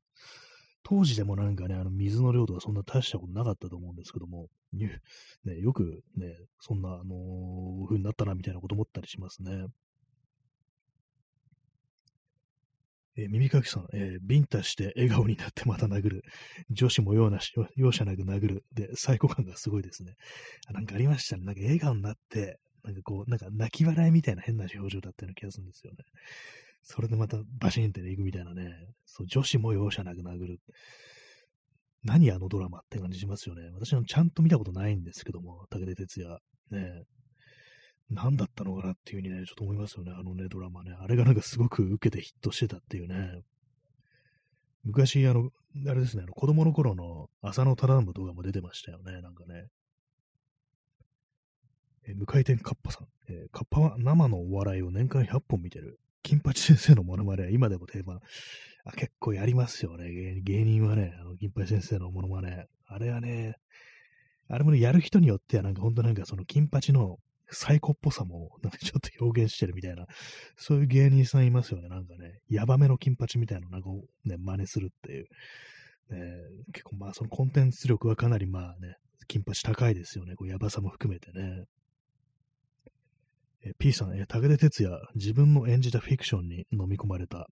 [0.83, 4.99] 当時でもなんかね、あの水の量とかそんな大したことなかったと思うんですけども、ね、
[5.59, 9.65] よくね、そんな、あのー、風になったなみたいなこと思ったりしますね。
[13.17, 16.23] えー、耳かきさん、えー、ビンタして笑顔になってまた殴る。
[16.69, 18.63] 女子も容なし容赦なく殴る。
[18.73, 20.13] で、最高感がすごいですね。
[20.67, 21.45] あなんかありましたね。
[21.45, 25.97] なんか笑顔になって、なんかこう、なんか泣き笑いみたいな変な表情だったような気がするんですよね。
[26.91, 28.73] それでまたバシンってね、行くみたいなね。
[29.05, 30.59] そう、女子も容赦なく殴る。
[32.03, 33.69] 何あのドラマって感じしますよね。
[33.75, 36.39] 私はちゃんと見たことないんですけども、武田鉄矢。
[36.71, 37.03] ね。
[38.09, 40.13] 何だったのかなっていうふうにね、ちょっと思いますよね。
[40.17, 40.95] あのね、ドラマね。
[40.99, 43.43] あれがなんかすごく受けてヒットしてたっていうね。
[44.83, 45.51] 昔、あの、
[45.87, 49.21] あれですね、あの子供の頃の浅野忠信動画も出てましたよね。
[49.21, 49.67] なんかね。
[52.07, 53.07] え無回転カッパさん。
[53.31, 55.99] えー、カッパは生のお笑いを年間100本見てる。
[56.23, 58.19] 金八先生のモノマネ今でも定番。
[58.85, 60.41] あ結構やりますよね。
[60.41, 62.65] 芸人はね、あの金八先生のモノマネ。
[62.87, 63.55] あれはね、
[64.47, 67.17] あれもね、やる人によってはなんかほんとなんかその金八の
[67.51, 70.05] サイコっぽさもなんかちょっと表現してるみたいな、
[70.57, 71.89] そういう芸人さんいますよね。
[71.89, 73.89] なんかね、ヤバめの金八みたいなのなんか
[74.25, 75.27] ね、真似するっていう。
[76.11, 76.19] ね、
[76.73, 78.95] 結構まあそのコンテンツ力はかなりまあね、
[79.27, 80.35] 金八高いですよね。
[80.35, 81.65] こうヤバさも含めてね。
[83.65, 87.47] え P さん、え武田鉄矢、自分の演じたフィクションに飲み込まれた。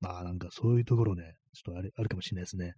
[0.00, 2.74] まあなんかそういうところね、ちょっとあれあるかもしれないですね。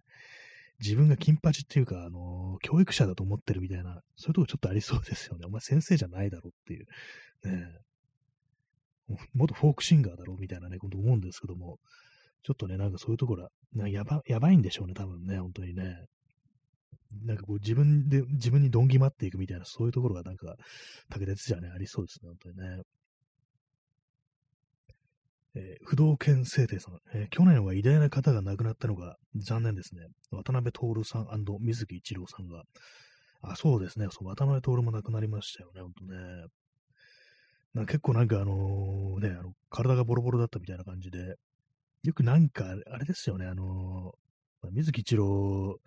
[0.79, 5.45] 自分が金八っていうか、あのー、教育者だと思ってるみたいな、そういうとこちょっとありそうですよね。
[5.45, 6.85] お前先生じゃないだろっていう。
[7.45, 7.67] ね
[9.33, 11.79] 元フォークシンガーだろみたいなね、こと思うんですけども、
[12.43, 16.05] ちょっとね、なんかそういうところは、なやば、やばいんでしょうね、多分ね、本当にね。
[17.25, 20.55] なんかこう自分で、自分にどんぎまっていくみたいな、そういうところがなんか、
[21.09, 22.83] 竹鉄じゃね、ありそうですね、本当にね。
[25.55, 30.07] えー、不動犬聖帝さん、えー、去年は偉大な方が亡くなったのが残念ですね。
[30.31, 31.27] 渡辺徹さん
[31.59, 32.63] 水木一郎さんが。
[33.43, 34.07] あ、そうですね。
[34.09, 36.45] そう渡辺徹も亡くなりましたよね、ほんとね。
[37.73, 41.35] な結構なんかあのね、あの、体がボロボロだったみたいな感じで、
[42.03, 45.79] よくなんか、あれですよね、あのー、水木一郎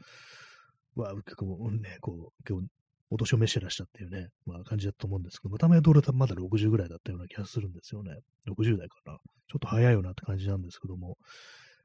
[1.01, 2.67] は結構ね、こう、結構、
[3.09, 8.19] お年を召してらっしたっていうね、まあ感じだと思うんですけど、渡辺徹はまだ60ぐらいだったような気がするんですよね。
[8.49, 9.19] 60代かな。
[9.49, 11.17] ちょっと早いよなって感じなんですけども、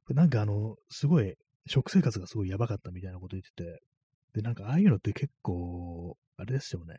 [0.09, 1.35] なんかあの、すごい、
[1.67, 3.81] 食生活がすごいやばかったみたいなこと言ってて、
[4.33, 6.95] で、なんかああいうのって結構、あれですよね。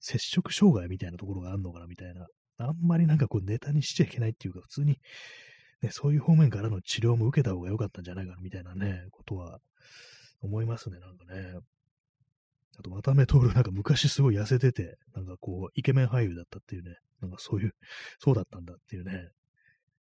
[0.00, 2.26] 接触障害みたいなところがあるのかなみたいな。
[2.58, 4.98] あんまりなんかこうネタにしちゃいけないっていうか、普通に、
[5.82, 9.60] ね、そういう方面からの治療も受けた方が良かったんじゃないかなみたいなね、ことは
[10.44, 11.58] 思いますね、なんかね。
[12.78, 17.74] あと、渡辺徹なんか昔すごい痩せてて、なんかこう、イケメン俳優だったっていうね、なんかそういう、
[18.18, 19.28] そうだったんだっていうね、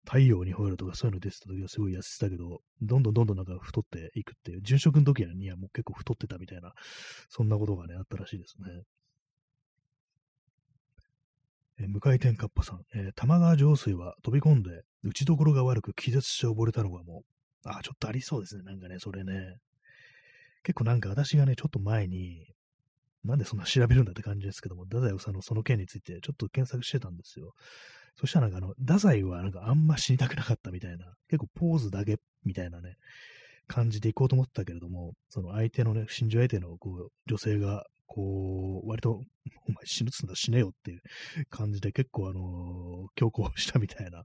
[0.04, 6.72] 太陽に吠えるとかそういうの出てた時はすごい痩せてたけど、どんどんどんどんなんか太っていくっていう、殉職の時にはもう結構太ってたみたいな、
[7.28, 8.82] そんなことがね、あったらしいですね。
[11.80, 17.22] えー、向井天かっぱさん、えー、玉川上水は飛び込んで、打ちどころが悪く気絶して溺れたのがも
[17.64, 19.58] う、あ、ちょっとありそうですね、なんかね、それね。
[20.62, 22.46] 結構なんか私がね、ちょっと前に、
[23.24, 27.52] なんでそんな調べるんだって感じですけども、太宰治のその件についてちょっと検索してたんですよ。
[28.16, 32.96] そしたらなんかあの、太宰はなんかあんま死にたくなかったみたいな、結構ポーズだけみたいなね、
[33.66, 41.02] 感じでいこうと思ったけれども、その相手のね、心情相手のこう女性が、こう、割と、お前死ぬつんだ死ねよっていう
[41.50, 44.24] 感じで結構あの、強行したみたいな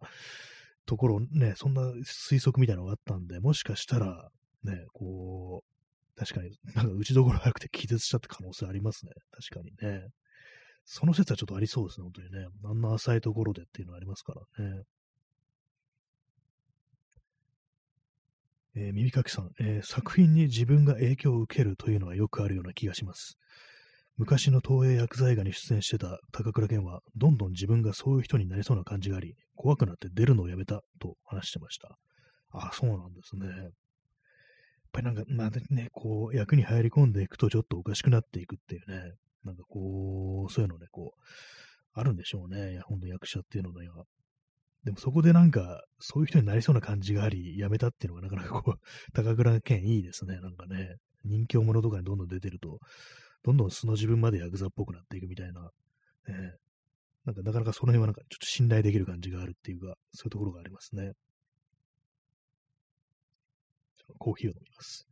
[0.85, 4.29] ところね、そんな推測みたいなのがあったんで、もしかしたら、
[4.63, 5.72] ね、こう、
[6.15, 9.11] 確かに なんか打ちどころ早くて気絶したって可能性ありますね。
[9.31, 10.09] 確かにね。
[10.85, 12.47] その説はちょっとありそうですね、本当にね。
[12.65, 14.83] あんな浅いところでっていうのはありますからね。
[18.75, 23.37] えー、耳かきさん、えー、作品に自分が影響を受けるというのはよくあるような気がします。
[24.17, 31.97] 昔の東映薬剤映画に出演してた高倉健は、どんどん自分がそういう人になりそうな感じがあり、怖くなって出るのをやめたと話してました。
[32.51, 33.47] あ、そうなんですね。
[34.93, 39.13] やっぱりなんか、まあね、こう、役に入り込んでいくとちょっとおかしくなっていくっていうね。
[39.43, 41.21] なんかこう、そういうのね、こう、
[41.93, 42.73] あるんでしょうね。
[42.73, 44.05] いや、ほんと役者っていうのには。
[44.83, 48.79] でもそこでなんか、そういう人になりそうな感じがあり、辞めたっていうのがなかなかこう、
[49.13, 50.39] 高倉健いいですね。
[50.39, 52.79] なんかね、人気者とかにどんどん出てると、
[53.43, 55.61] どんどん素の自分までヤクザっぽくなっていくみたいな、
[56.27, 56.57] ね、
[57.25, 61.13] なんかなかなかその辺はなんかちょっと信頼できる感じがあるっていうか、そういうところがありますね。
[64.17, 65.07] コーヒーを飲みます。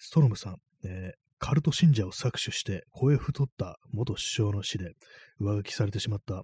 [0.00, 4.92] ストロムさん、えー、カルト信者を搾取して声太った元首相の死で
[5.40, 6.42] 上書きされてしまった。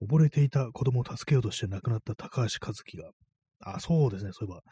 [0.00, 3.10] 溺れていた子供を助けようとして亡くなった高橋和樹が、
[3.60, 4.62] あ、そうですね、そういえば、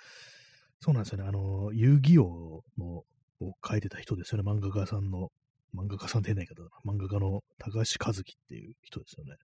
[0.80, 3.02] そうなんですよね、あの、遊戯王の
[3.40, 5.30] を書いてた人ですよね、漫画家さんの、
[5.76, 9.34] 漫画家さんって言えない方だな、漫画家の高橋和樹っていう人ですよね。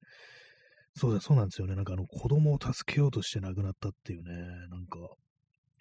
[0.94, 1.74] そうだ、そうなんですよね。
[1.74, 4.32] なんかあの、子供を助けようとして亡くなったっていうね、
[4.70, 4.98] なんか、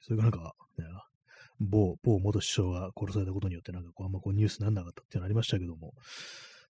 [0.01, 0.85] それがなんか、ね、
[1.59, 5.93] 某、某元首相が殺されたことによって、なんかこう、あんまこうニュースにならなかったっていうのありましたけども、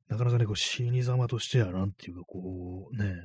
[0.10, 3.16] なかなかね、こう、死に様としては、なんていうか、こう、ね、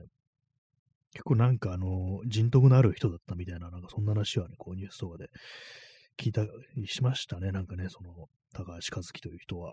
[1.12, 5.30] 結構なんかあの、人徳のある人だったみたいな、なんかそんな話はね、こうニュースとかで
[6.18, 6.46] 聞いた
[6.76, 7.52] りしましたね。
[7.52, 9.72] なんかね、その、高橋和樹という人は。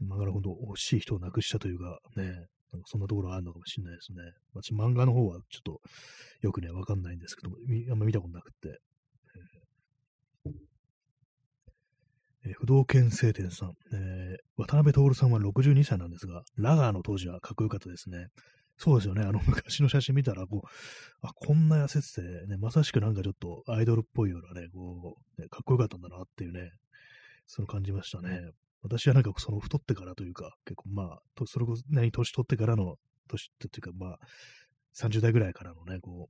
[0.00, 2.24] だから本当、惜しい人を亡くしたというか、ね、
[2.72, 4.18] なんかそんなところがあるのかもしれないですね。
[4.54, 5.80] 私、漫画の方はちょっと
[6.42, 7.56] よくね、わかんないんですけども、
[7.90, 8.78] あんま見たことなくて、
[12.46, 18.26] えー、不動犬晴天さん、えー、渡辺徹さんは62歳なんですが、ラガーの当時はかっこよかったですね。
[18.76, 19.22] そうですよね。
[19.22, 20.68] あの昔の写真見たら、こう、
[21.22, 26.70] あ、こんな痩せてて、ね、まさしくなんかちょっとアイドルっぽいようなね、こう、ね、かっこよかったんだなっていうね、
[27.46, 28.40] その感じましたね。
[28.82, 32.96] 私はなんかその太ってからというか、結構まあ、とそれこそ何年取ってからの、
[33.28, 34.18] 年っていうかまあ、
[34.96, 36.28] 30代ぐらいからのね、こ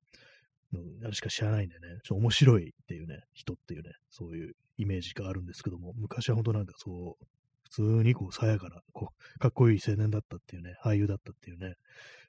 [0.73, 7.27] う、あれしか知らないんでね、ちょっと面白いっていうね、人っていうね、そういうイメージがあるんですけども、昔は本当なんかそう、
[7.65, 11.75] 普通にこう、さやかな、こう、かっこいい青年だったっていうね、俳優だったっていうね、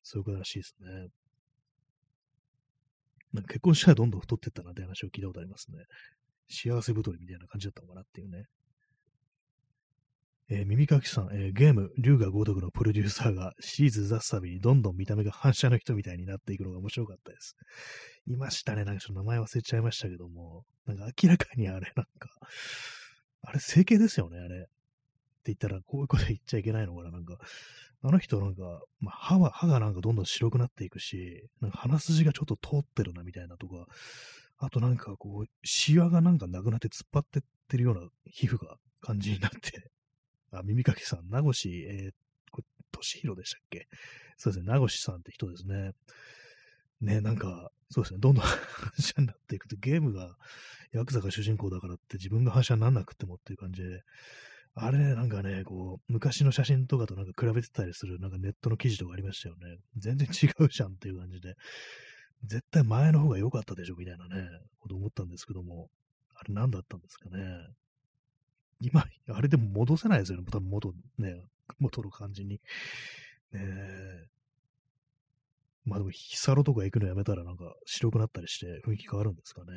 [0.04, 1.08] そういうことらしいですね。
[3.34, 5.78] なんか結婚したらどんどん太ってったなんて話を聞いたことありますね。
[6.50, 8.46] 幸せ太りみたいな感じだったのかなっていうね。
[10.52, 17.56] えー、耳かきさん、えー、ゲーム、竜が如くのプロデューサーがシリーズ出すたびにどんどん見た目が反射の人みたいになっていくのが面白かったです。
[18.26, 18.84] いましたね。
[18.84, 22.30] なんかちょっと名前忘れちゃいましたけども、なんか明らかにあれ、なんか、
[23.44, 24.60] あれ整形ですよね、あれ。
[24.60, 24.70] って
[25.46, 27.38] 言ったら、こういうこと言っちゃいけないのかな、なんか。
[28.02, 33.86] あの人なんか、まあ、歯は、歯がなんかどんどん白くなっていくし、なんか鼻筋がちょっと通ってるなみたいなとか、
[34.58, 39.92] あとなんかこう、シワがなんかなくなって突っ張ってってるような皮膚が感じになって
[40.52, 42.12] あ、耳かきさん、名越、えー、
[42.52, 43.88] これ、俊弘でしたっけ？
[44.38, 45.92] そうですね、名越さんって人ですね。
[47.02, 48.58] ね、なんか、そうですね、どんどん反
[49.00, 50.36] 射になっていくと、ゲームが、
[50.92, 54.02] ヤクザが主人公だからって自分が反射にならなくてもっていう感じで、
[54.76, 59.78] あれね、なんかね、こう、昔の写真とかとなんか比べてたりする、なんかネットの記事とかありましたよね。
[59.98, 61.56] 全然違うじゃんっていう感じで、
[62.46, 64.48] 絶対前の方が良かったでしょ、みたいなね、
[64.80, 65.90] こと思ったんですけども、
[66.36, 67.44] あれ何だったんですかね。
[68.82, 70.46] 今、あれでも戻せないですよね。
[70.52, 71.36] 多分元、ね、
[71.80, 72.56] 元の感じに。
[72.56, 72.60] ね
[73.54, 74.26] え
[75.86, 79.72] まあでも、ヒサロとか行くのやめたらなんか白くなったりして雰囲気変わるんですかね。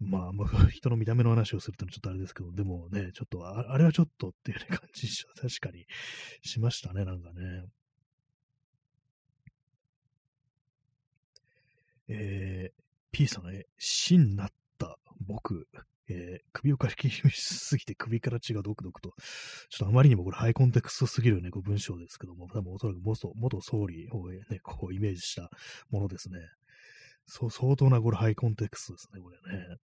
[0.00, 5.06] まあ、まあ、人の見た目の話をするとちょっとあれですけど、でもね、ちょっとあ、あれはちょっとっていう、ね、感じ
[5.38, 5.84] 確かに
[6.42, 7.64] しましたね、なんかね。
[12.08, 14.48] えー、P さん、え、死になっ
[14.78, 15.68] た僕、
[16.10, 19.10] えー、首をかきしすぎて首から血がドクドクと、
[19.70, 25.50] ちょっとあまりにもこれハイコンテクストすぎるね、こう文章ですけども、多分おそらく元元総理をね、こうイメージした
[25.90, 26.38] ものですね。
[27.26, 29.76] そう、相当なこれハイコンテクストですね、これね。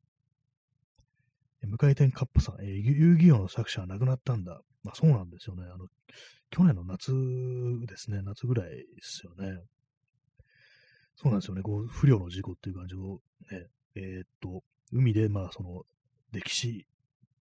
[1.63, 4.61] 無回転カップさん、えー、遊戯王の作者は亡くなったんだ。
[4.85, 5.65] まあそうなんですよね。
[5.65, 5.87] あの、
[6.51, 7.13] 去年の夏
[7.87, 9.61] ですね、夏ぐらいですよね。
[11.17, 11.63] そうなんですよね。
[11.63, 13.21] こう、不良の事故っていう感じを、
[13.51, 14.63] ね、えー、っと、
[14.93, 15.85] 海で、まあ、その、
[16.33, 16.87] 歴史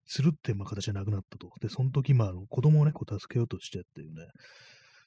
[0.07, 1.51] するってまあ形じゃなくなったと。
[1.61, 4.27] で、その時、まあ、子供をね、こう助けようとしてっていうね、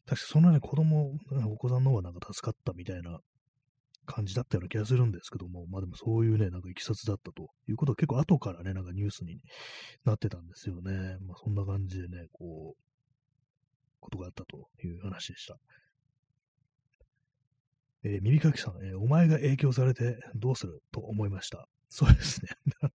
[0.06, 1.12] 確かそのね、子供、
[1.46, 3.20] お子さんの方がなんか助かったみたいな
[4.06, 9.42] 感じだったような気がするんですけども、まあでもそういうね、なんかいきさつだったということは結構後からね、なんかニュースに
[10.06, 11.18] なってたんですよね。
[11.28, 12.82] まあそんな感じでね、こう、
[14.00, 15.58] ことがあったという話でした。
[18.04, 21.68] えー、耳かきさん、えー、お前が影響されてどうすると思いました？
[21.90, 22.50] そうですね。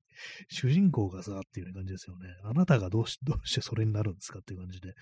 [0.48, 2.28] 主人公がさ、っていう感じですよね。
[2.44, 4.94] あなたがどうし、どうしてそれになるんですかっていう感じで。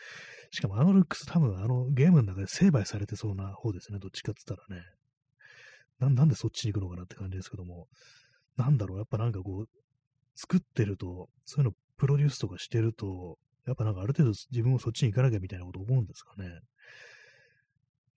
[0.52, 3.98] しかもあのルックス多分あのゲームの中で成敗されてそうな方ですね。
[3.98, 4.86] どっちかって言ったらね。
[5.98, 7.88] ななんでそっちに行くのかなって感じですけども。
[8.56, 9.68] なんだろう、やっぱなんかこう、
[10.36, 16.60] 作ってると、そういうのプロデュースとかしてると、やっぱなんかある程度自分もそっちに行かなきゃみたいなこと思うんですかね。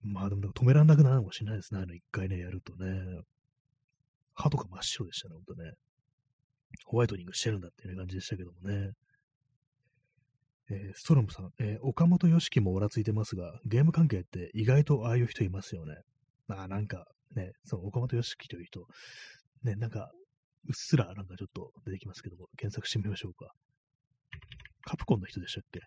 [0.03, 1.81] まあでも止めらんなくなるかもしれないですね。
[1.81, 3.21] あの一回ね、やるとね。
[4.33, 5.71] 歯とか真っ白でしたね、ほんとね。
[6.85, 8.91] ホワイトニングしてるんだっていう感じでしたけどもね。
[10.69, 15.95] えー、ストロムさん、えー、岡本良樹もおらついてますが、ゲーム関係って意外とああいう人いますよね。
[16.47, 18.85] まあなんかね、その岡本良樹という人、
[19.63, 20.11] ね、なんか、
[20.65, 23.51] うっすらなんかちょっと出てきますけども、検索してみましょうか。
[24.83, 25.79] カプコンの人でしたっけ？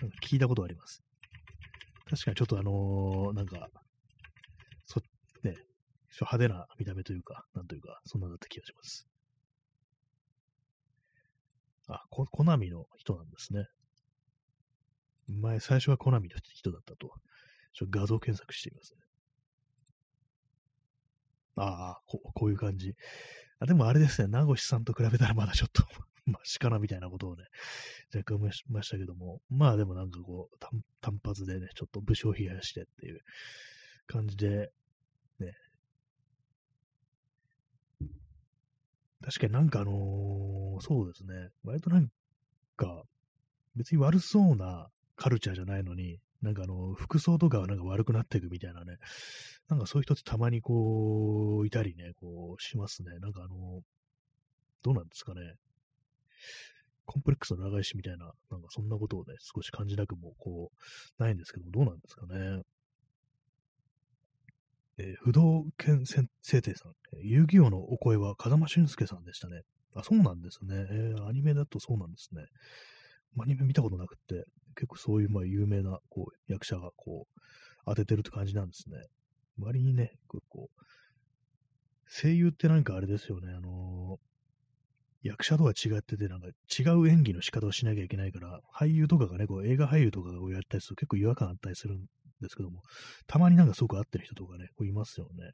[0.00, 1.02] なんか聞いたことあります。
[2.12, 3.70] 確かにちょっとあのー、なんか、
[4.84, 5.00] そ、
[5.42, 5.56] ね、
[6.20, 9.08] 派手な見た目というか、なんというか、そんなだった気がします。
[11.88, 13.64] あ、ココナミの人なんですね。
[15.26, 17.14] 前、最初はコナミの人だったと。
[17.72, 19.00] ちょ画像検索してみますね。
[21.56, 22.94] ああ、ここういう感じ。
[23.58, 25.82] あでもあれですね、名越さんと比べたらまだちょっと
[26.26, 27.44] マシかなみたいなことをね、
[28.14, 30.58] 若干思いましたけども、まあでもなんかこう、
[31.00, 33.20] 単発でね、ちょっと武将冷やしてっていう
[34.06, 34.70] 感じで、
[35.40, 35.52] ね、
[39.24, 42.08] 確かになんかあのー、そうですね、割となん
[42.76, 43.02] か、
[43.74, 48.96] 別に悪そうなカルチャーじゃないのに、なんかあの、服装とかはなんか悪くなっていくみたいなね、
[49.68, 53.18] なんかそういう人ってたまにこう、いたりね、こう、しますね。
[53.20, 53.80] なんかあの、
[54.82, 55.40] どうなんですかね。
[57.04, 62.62] コンプレックスの長いしみたいな、なんかそんなことをね、少し感じなくも、こう、ないんですけども、どうなんですかね。
[64.98, 69.62] えー、不動犬制定さん、遊戯王のお声は風間俊介さんでしたね。
[69.94, 70.86] あ、そうなんですね。
[70.90, 72.44] えー、アニメだとそうなんですね。
[73.40, 77.40] アニメ見たことなくって、結構そういうまあ有名なこう役者がこう
[77.86, 78.96] 当ててるって感じなんですね。
[79.58, 80.68] 割にね、結構、
[82.08, 84.18] 声優ってなんかあれですよね、あの、
[85.22, 92.06] 役者とは違ってて、なんか違う演技の仕方をしなきゃいけないから、俳優とかがね、こう映画俳優とかをやったりすると結構違和感あったりするん
[92.40, 92.82] ですけども、
[93.26, 95.52] たまになんかすごく合ってる人とかね、こういますよね。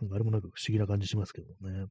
[0.00, 1.86] なんかあれもなんか不思議な感じしますけどもね。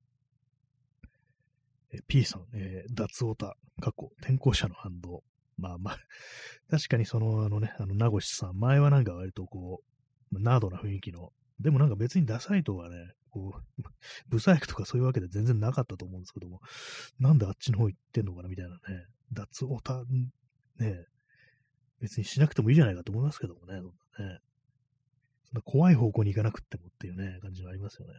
[1.94, 5.24] え P さん、えー、脱オタ、過去、転校者の反動。
[5.58, 5.98] まあまあ、
[6.70, 9.82] 確かにその、あのね、あの、名越さん、前はなんか割とこ
[10.32, 13.84] う、ナードな雰囲気の、でもなんか別にダサいとかね、こう、
[14.30, 16.62] ブサイクとかそういうわけで全然なかったと思うんですけども、
[17.20, 20.06] なんであっちの方行ってんのかなみたいなね、脱オタ、
[20.78, 21.06] ね、
[22.00, 24.40] 別にしなくてもいいじゃないかと思いますけどもね、そんなね。
[25.44, 28.14] そんな怖い方向に行かなくってもっていうね、感じがありますよね。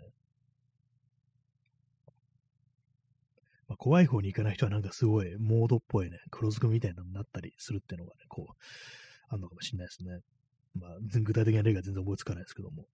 [3.69, 8.53] まあ、怖い方に行かない人はなんかすごいモードっぽいね、黒ずくみたいなのになったりするっていうのがね、こう、
[9.29, 10.21] あるのかもしれないですね。
[10.75, 12.85] まあ、具体的な例が全然思いつかないですけども。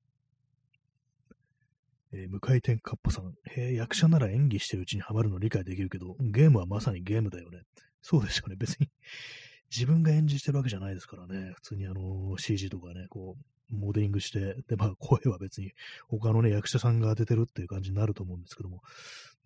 [2.12, 3.34] えー、無回転カッパさん。
[3.50, 7.62] へ役者なら演技してるうちにハマるの理解できるけど、ゲームはまさにゲームだよね。
[8.02, 8.56] そうですよね。
[8.56, 8.90] 別に
[9.70, 11.52] 自分が演じてるわけじゃないですからね。
[11.54, 15.72] 普通にあの、CG とかね、こう、モデリングして、で、まあ、声は別に
[16.08, 18.82] 他のね、役者さんが当ててるっていう感じになると思うんですけども、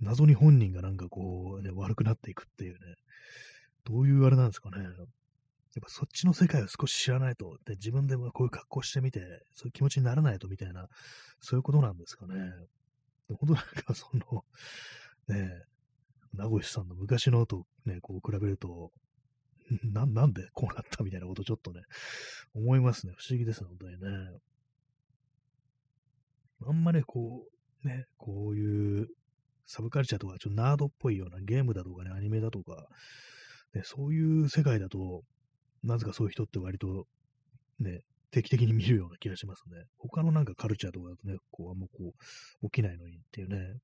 [0.01, 2.79] 謎に本人がなんかこう、ね、悪くなっていくっていうね、
[3.85, 4.85] どういうあれなんですかね。
[5.77, 9.21] やっぱそっちの世界を少し知らないと、で自分でこういう格好してみて、
[9.55, 10.89] そういう気持ちにならないとみたいな、
[11.41, 12.35] そういうことなんですかね。
[13.29, 14.45] 本当なんかその、
[15.29, 15.63] ねえ、
[16.33, 18.91] 名越さんの昔のとね、こう比べると、
[19.93, 21.83] な、なんでこうなったみたいなことちょっとね、
[22.55, 23.13] 思いますね。
[23.19, 24.39] 不思議ですね、本当にね。
[26.67, 27.45] あんまね、こ
[27.85, 29.09] う、ね、こういう
[29.67, 32.87] サブカルチャーとか、ちょっとナードっぽいようなゲームだとかね、アニメだとか、
[33.75, 35.23] ね、そういう世界だと、
[35.87, 37.07] なぜかそういう人って割と、
[37.79, 39.85] ね、定期的に見るような気がしますね。
[39.99, 42.13] 他のなんかカルチャーとかだとね、こう、あんまこ
[42.63, 43.79] う、起きないのにっていうね。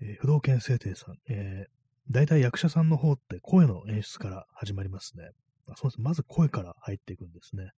[0.00, 1.70] えー、不動犬聖帝さん、えー、
[2.10, 5.30] 大体役者さんの方って声の演出から始まりますね。
[5.68, 6.00] あそうです。
[6.00, 7.70] まず声から入っていくんですね。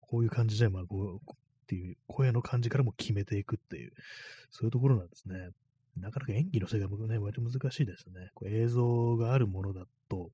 [0.00, 3.92] こういう感じで、まあ、こう、っていう声の感じからも決めていくっていう、
[4.50, 5.50] そういうところなんですね。
[5.96, 8.30] なかなか演技の世界もね、割と難しいですね。
[8.34, 10.30] こう映像があるものだと、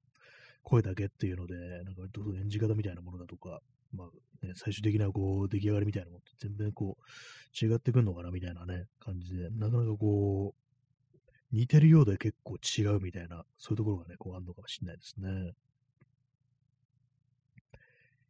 [0.63, 1.55] 声だけっていうので、
[1.85, 2.03] なんか
[2.41, 3.61] 演じ方みたいなものだとか、
[3.93, 15.53] まあ、ね、最終的なこう出来上がりみたいなものって全然こう違ってくるのかなみたいなね、感じで、なかなかこう、似てるようで結構違うみたいな、そういうところがね、こうあるのかもしれないですね。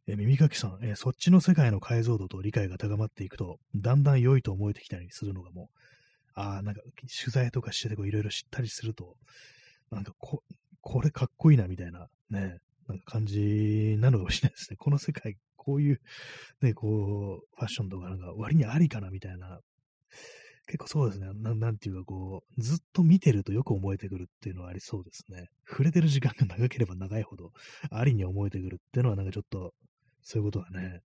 [0.05, 5.79] え耳かきさん、えそっちの世界の解像度と理解が高まっていくと、だんだん良いと思えてきたりするのがもう、
[6.35, 9.15] ああ、なんか取材とかしてていろいろ知ったりすると、
[9.91, 10.43] なんかこ、
[10.81, 12.57] これかっこいいなみたいなね、
[12.87, 14.77] なんか感じなのかもしれないですね。
[14.77, 16.01] この世界、こういう、
[16.61, 19.59] ね、こう、ファッションとかなんか割にありかなみたいな、
[20.65, 21.53] 結構そうですねな。
[21.55, 25.47] なんていうかこう、ずっと見てるとよく思えてくるっていうのはありそうですね。
[25.67, 27.51] 触れてる時間が長ければ長いほど、
[27.91, 29.73] ありに思えてくるっていうのはなんかちょっと、
[30.21, 31.01] そういうことはね。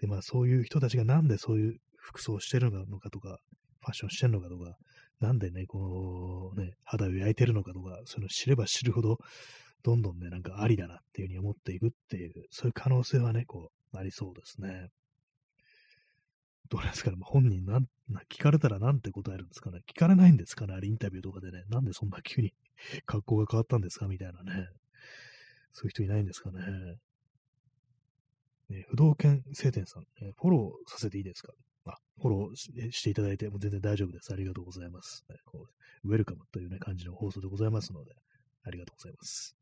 [0.00, 3.38] で、まあそういう人たちがなんでそういう服装をしてるのかとか、
[3.80, 4.76] ファッションしてるのかとか、
[5.20, 9.18] なんでね、このね、肌を焼いてるのかとか、そういうの知れば知るほど、
[9.84, 14.88] どんどんね、なんかありだなっていうふうに思っていくっていう、そういう可能性はね、こう、ありそうですね。
[16.70, 17.86] どうですかね、本人なん、
[18.32, 19.80] 聞かれたらなんて答えるんですかね。
[19.86, 21.64] 聞かれないんですかね、あれインタビューとかでね。
[21.68, 22.54] なんでそんな急に
[23.04, 24.68] 格好が変わったんですかみたいなね。
[25.72, 26.96] そういう人いないんですかね。
[28.70, 31.52] え、不動犬晴天さん、え、フォローさせていいですか？
[31.84, 34.32] あ、フォローしていただいても全然大丈夫です。
[34.32, 35.26] ありがとうございます。
[35.28, 35.66] ね、こ
[36.04, 38.12] うウェルカムという、ね、感じの放送でございますので、
[38.62, 39.54] ありがとうございます。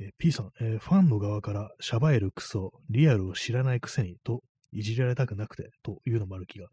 [0.00, 4.42] えー、P さん、えー、ファンの側からシャバエルクソ、リアルを知らないくせにと
[4.72, 6.68] いじられたくなくてというのもある気が。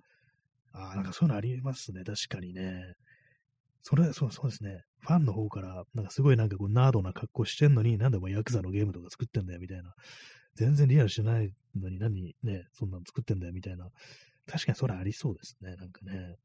[0.74, 2.04] ああ、なんかそういうのありますね。
[2.04, 2.94] 確かにね。
[3.82, 4.82] それ、そうそうですね。
[5.02, 9.94] ファンの方から、なんかすごいなんかこう、ナードな格好してんのに、なんでお前ヤクザのゲームとか作ってんだよ、みたいな。
[10.56, 13.90] 全然リアルしてないのに何ね、そんなの作ってんだよ、みたいな。
[14.48, 16.36] 確かにそれありそうですね、なんかね。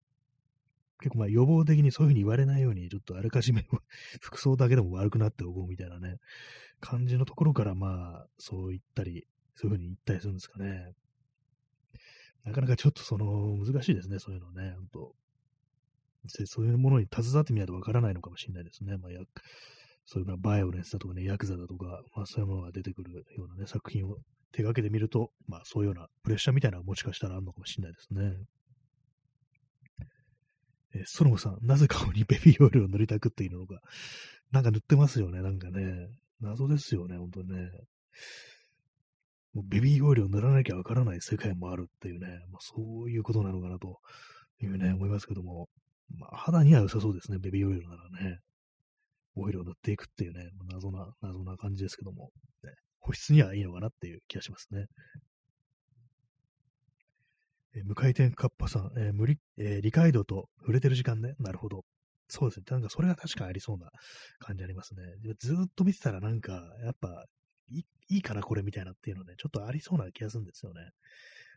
[1.00, 3.66] 結構まあ予防的にそういうふうに言われないように、ちょっとあらかじめ
[4.20, 6.18] 服装だけでも悪くなっておこうみたいなね、
[6.80, 10.94] 感じのところからまあ、そう言ったり、そういうふうに言ったりするんですかね。
[12.44, 15.14] なかなかちょっとその、難しいですね、そういうのね、本当
[16.28, 18.96] そういうものに携わってみないとわからないのかもしれないですね。
[18.98, 19.20] まあ、や
[20.04, 24.16] そういうのバイオレンスだとかね、ヤクザだとか、まあ、そういうものが出てくるようなね、作品を
[24.52, 28.36] 手掛けてみると、まあ、そういうようなプレッシャーみたいなのがもしかしたらあるのかもしれないですね。
[30.94, 33.80] え、ソロムさん、なぜ顔にベビーオイルを塗りたくっているのか。
[34.50, 36.08] なんか塗ってますよね、なんかね。
[36.40, 37.70] 謎ですよね、本当にね。
[39.52, 43.98] もうベビーオイルを塗らなきゃわからない世界もあるっていうね、まあ、そういうことなのかなと
[44.60, 45.68] いうね、思いますけども。
[46.18, 48.38] まあ、肌には良さそうですね、ベビーオイルならね。
[49.36, 52.30] オイルを塗っていくっていうね、謎な、謎な感じですけども、
[52.64, 54.86] ね、保湿にはいいのかなっていう気がしますね。
[57.74, 61.34] えー、無回転カッパさん、えー、無理、えー、理解度と触れてる時間ね。
[61.38, 61.84] なるほど。
[62.28, 62.64] そうですね。
[62.70, 63.90] なんかそれが確かありそうな
[64.38, 65.02] 感じありますね。
[65.38, 67.24] ずっと見てたらなんか、やっぱ
[67.68, 70.90] い、いいかな、これみたいなっていうのね、ちょっとありそうな気がするんですよね。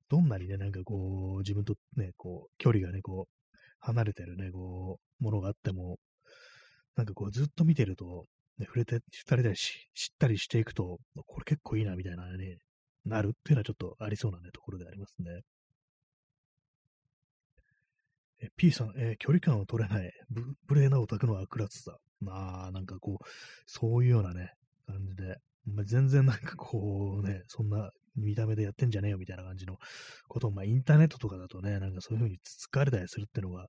[0.10, 5.98] どんなにね、なんかこう、自分とね、こう、距離がね、こう、離れてるね、こう、ものがあっても、
[6.96, 8.26] なんかこうずっと見てると、
[8.58, 12.58] ね、触れて、知ったりし、知ったりしていくと、これ結構いいな、みたいなね、
[13.06, 15.42] なるっていうのはちょっとありそうなね、ところでありますね。
[18.44, 21.96] え P さん、えー、距離感を取れない、ブブレーなオタクの悪辣さ。
[22.20, 23.26] まあ、なんかこう、
[23.66, 24.52] そういうようなね、
[24.86, 29.78] 感じで、まあ、全然なんかこうね、そんな見た目でやってんじゃねえよみたいな感じの
[30.28, 33.68] ことを、まあ、インターネットとかだとね、なんかそういう風につつかれたりするっていうのが、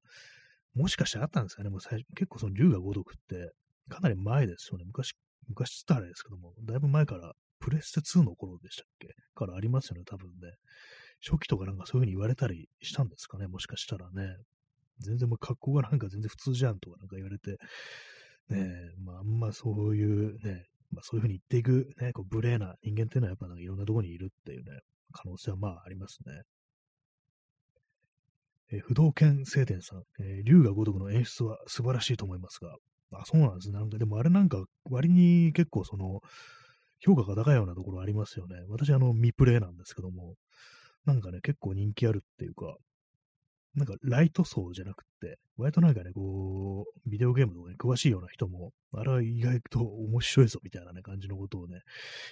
[0.75, 1.71] もしかしてあったんですかね。
[1.71, 3.53] もう最結構その竜が如くって、
[3.89, 4.85] かなり前ですよね。
[4.87, 5.13] 昔、
[5.49, 9.09] 昔ってあれですけども、だいぶ前から、プレステ2の頃でしたっけ？
[9.35, 10.53] からありますよね、多分ね。
[11.27, 14.37] 初期とかなんかそういう風に言われたりしたんですかね、もしかしたらね。
[15.01, 17.59] 全然もう格好がなんか全然普通じゃんとかなんか言われて、
[18.51, 24.81] ね、まあ、あんまそういうね、まあ、そういうふうに言っていく、ね、こう無礼な人間っていうのはやっぱなんかいろんなところにいるっていうね、
[25.13, 26.43] 可能性はまあありますね。
[28.73, 32.77] え、不動犬聖典さん、えー、竜が如くの演出は素晴らしいと思いますが、
[33.13, 33.79] あ、そうなんですね。
[33.79, 36.21] なんか、でもあれなんか、割に結構その、
[36.99, 38.57] 評価が高いようなところありますよね。
[38.69, 40.35] 私、あの、未プレイなんですけども、
[41.05, 42.77] なんかね、結構人気あるっていうか、
[43.75, 51.81] なんかライト層じゃなくて、割となんかね、こう、ビデオゲームとかに詳しいような人も、あれは意外と面白いぞみたいなね、感じのことをね、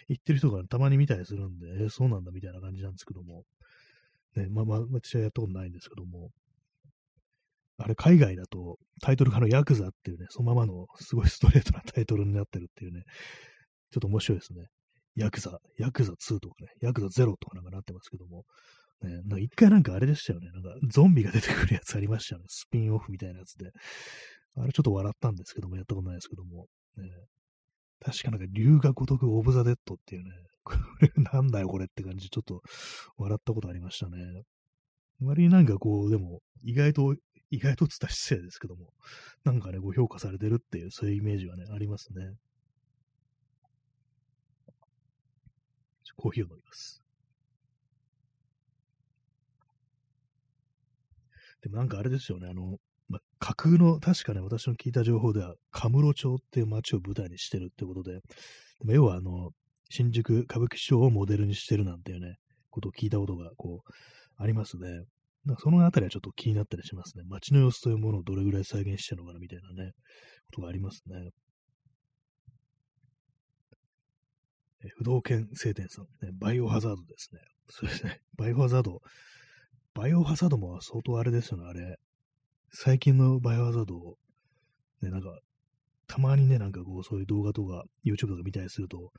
[0.09, 3.45] 言ってる人がたまに見たりするんで、えー、そうなんだみたいな感じなんですけども、
[4.37, 6.31] ね、まあまあ、私はやったことないんですけども、
[7.79, 13.03] あれ海外だとタイトルがのヤクザっていうね、そのままのすごいストレートなタイトルになってるっていうね、
[13.91, 14.67] ちょっと面白いですね。
[15.17, 18.45] ヤクザ、ヤクザ2とかね、ヤクザ0とかなんかなってますけども、
[19.03, 20.51] ね、なんか一回なんかあれでしたよね。
[20.53, 22.47] なんかゾンビが出てくるやつありましたよね。
[22.49, 23.71] スピンオフみたいなやつで。
[24.57, 26.67] あれちょっと笑ったんですけども、やったことないですけども。
[26.97, 27.09] ね、
[28.01, 30.31] 確かなんか龍が如くオブザ・デッドっていうね、
[30.63, 32.63] これなんだよこれって感じ、ちょっと
[33.17, 34.45] 笑ったことありましたね。
[35.21, 37.17] 割になんかこう、でも、意外と、
[37.51, 38.93] 意外とつった姿勢ですけども、
[39.45, 42.35] なんかね、ご評価されてるっていう、そういうイメージはね、ありますね。
[46.17, 47.02] コーヒーを飲みます。
[51.63, 52.77] でもなんかあれですよね、あの、
[53.09, 58.21] ま、架空の、確かね、私の聞いた情報では、カムロ町っていう街を舞台にしてるってことで、で
[58.85, 59.51] も要はあの、
[59.91, 62.37] 新宿歌舞伎町をモデルにしてるなんていうね、
[62.71, 63.93] ことを聞いたことが、こう、
[64.43, 65.05] ありますね。
[65.45, 67.25] なんかそのあたりはちょっと気になったりしますね。
[67.29, 69.93] 街の様子というものをどれぐらい再現してるのかなみたいなね、
[70.47, 71.31] ことがありますね。
[74.85, 77.41] え不動犬聖典さん、ね、バイオハザードですね。
[77.69, 78.21] そうですね。
[78.37, 79.01] バイオハザード。
[79.95, 81.99] バイオハザードも相当あれですよね、あれ。
[82.71, 84.17] 最近のバイオハザード、
[85.03, 85.39] ね、なんか、
[86.07, 89.13] たまにね、なんかこう、そういう動画とか、YouTube とか見たりすると、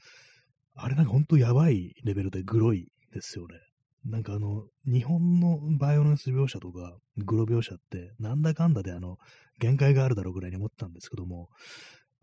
[0.76, 3.56] あれなんかほんとやばいレベルでグロいですよね。
[4.06, 9.18] なんかあの、日本のバイオレンス描写とか、グロ描写って、なんだかんだであの、
[9.60, 11.50] 限界があるだろうぐらいに思ったんですけども、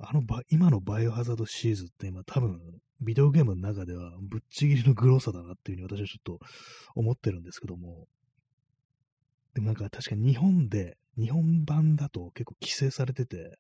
[0.02, 2.58] あの今のバイオハザードシリーズって今多分、
[3.00, 6.38] ビデオゲームの中ではぶっちぎりのグロさだなっていうふうに私はちょっと
[6.94, 8.06] 思ってるんですけども、
[9.54, 13.58] でもなんか確かに日本で、日本版だと結構規制されてて、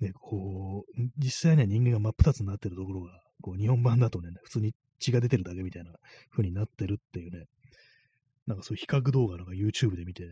[0.00, 5.92] ね、こう、実際には人間が真っ二つになってるところが、こう、日本版だとね、普通に血が出てるだけみたいな
[6.30, 7.46] 風になってるっていうね、
[8.46, 10.24] なんかそういう比較動画なんか YouTube で見て、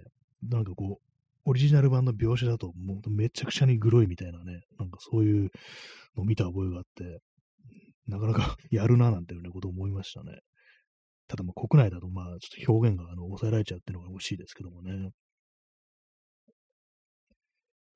[0.43, 1.15] なんかこう、
[1.47, 5.51] オリジナル版の描写だともうめちゃくちゃにグロいみたいなね、なんかそういう
[6.17, 7.21] のを見た覚えがあって、
[8.07, 10.41] なかなか やるななんていうねことを思いましたね。
[11.29, 15.11] ただまあ国内だとまあちょっと表現があの抑えられちゃうっていうのが惜しいですけどもね。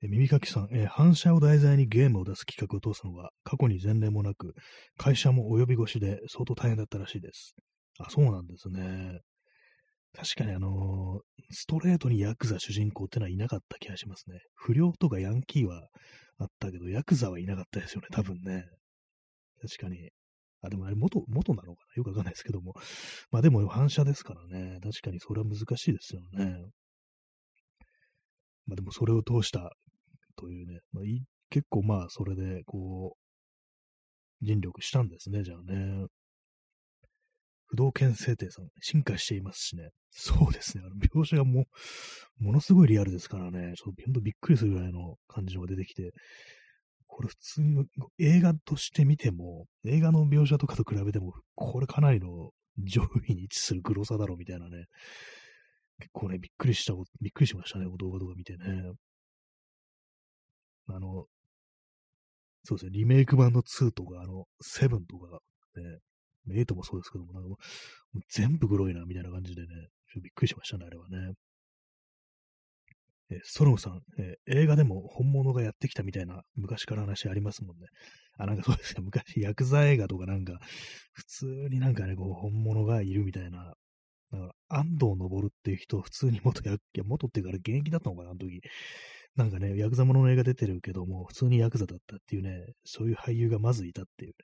[0.00, 4.54] え耳かきさん、え反射を題材にゲームを出す企画を通すのは過去に前例もなく、
[4.96, 7.56] 会社も及び腰で相当大変だったらしいです。
[7.98, 9.20] あ、そうなんですね。
[10.14, 14.38] 確かにあのー、ストレートにヤクザ主人公ってのはいなかった気がしますね。
[14.54, 15.88] 不良とかヤンキーは
[16.38, 18.64] あったけど、ヤクザはいなかったですよね、多分ね。
[19.60, 20.10] 確かに。
[20.62, 21.94] あ、でもあれ元、元なのかな？
[21.96, 22.74] よくわかんないですけども。
[23.30, 24.78] まあでも反射ですからね。
[24.82, 26.64] 確かにそれは難しいですよね。
[28.66, 29.70] まあでもそれを通した
[30.36, 30.80] というね。
[30.92, 31.04] まあ、
[31.50, 33.16] 結構まあそれでこ
[34.42, 36.06] う、尽力したんですね、じゃあね。
[37.70, 39.90] 不動犬制定さん、進化していますしね。
[40.10, 40.84] そうですね。
[40.86, 41.66] あの描写がも
[42.40, 43.74] う、ものすごいリアルですからね。
[43.76, 46.12] ちょっとほんとびっくりするぐらいの感じのが出てきて、
[47.18, 47.84] これ普通に
[48.20, 54.84] 映画として見ても、映画の描写とかと比べても、これかなりの上位に位置する黒さだろうみたいなね。
[55.98, 58.92] 結構ね、びっくりした、びっくりしましたね、お動画とか見てね。
[60.86, 61.26] あの、
[62.62, 65.40] そうですね、リメイク版の2とか、あの、7とか、
[66.46, 71.32] ね、8もそうですけども、なんかもう全部グロいな、みたいな感じでね、ちょっとびっくりしましたね、あれはね。
[73.30, 77.86] えストロムさん、え、映画でも本物がやってきたみたいな昔から話ありますもんね。
[78.38, 80.58] あ、なんかそうですね、昔、ヤクザ映画とかなんか、
[81.12, 83.74] 普通になんかね、こう、本物がいるみたいな、
[84.30, 88.60] なんか安藤昇っていう人、普通に元ヤク、いや、元っていうか、現役だったのかな、あの時。
[89.36, 94.34] なんかね、ヤクザものの映画出てるけども、普通にヤクザだったっていうね、そういう俳優がまずいたっていうね、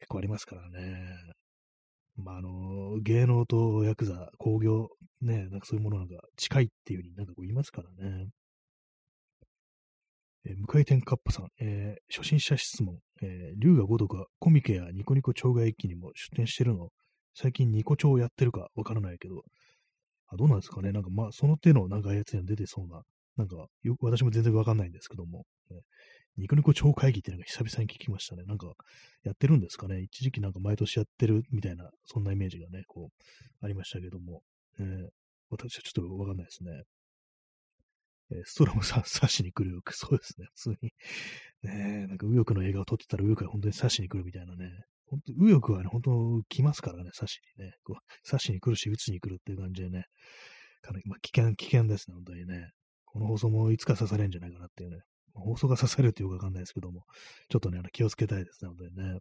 [0.00, 1.32] 結構ありますからね。
[2.16, 4.88] まあ、あの、芸能とヤクザ、工業、
[5.20, 8.28] ね、なんかそういうものなんか近いっていうふうになんかこう言いますからね。
[10.44, 16.88] えー、向井天カッパさん、えー、初心者質問、えー、龍が如くはコミケやニコニコ町外駅にも出店してるの。
[17.34, 19.42] 最近ニコ町やってるかわからないけど、
[20.28, 20.92] あ、どうなんですかね。
[20.92, 23.02] なんかまあ、その手のなんかやつには出てそうな。
[23.36, 25.44] なんか、よ私も全然わかんないんですけども、
[26.36, 28.44] ニコニコ超会議っていうのが久々に聞きましたね。
[28.44, 28.68] なんか、
[29.22, 30.00] やってるんですかね。
[30.00, 33.24] 一時期なんか毎年やってるみたいな、そんなイメージがね、こう、
[33.64, 34.42] ありましたけども、
[34.78, 35.08] えー、
[35.50, 36.82] 私はちょっとわかんないですね。
[38.30, 40.92] えー、ストロムさん、刺しに来るよ、そうですね、普通に。
[41.62, 44.70] ねなんか右翼の映画を撮ってたら右翼が本当に刺しに来るみたいなね。
[45.06, 47.74] 本当右翼はね、本当来ますからね、刺しにね。
[47.84, 50.06] こう刺しに来るし、撃つに来るっていう感じでね。
[50.80, 52.70] かなり、まあ、危険、危険ですね、本当にね。
[53.04, 55.02] この放送もいつか刺されるんじゃないかなっていうね。
[55.34, 57.04] 放送が刺されるってよくわかんないですけども、
[57.48, 59.20] ちょっとね、あの気をつけたいですね、本当にね。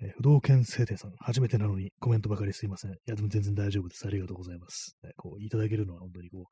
[0.00, 2.92] えー、不動犬聖天さん、初めてなのにコメントばかりすいません。
[2.92, 4.06] いや、でも全然大丈夫です。
[4.06, 4.96] ありがとうございます。
[5.02, 6.46] ね、こう、いただけるのは本当にこ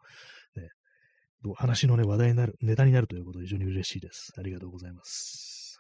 [0.57, 0.69] う、ね、
[1.55, 4.33] 話のね、話題になる、ネタになるということで非常に嬉しいです。
[4.39, 5.77] ありがとうございます。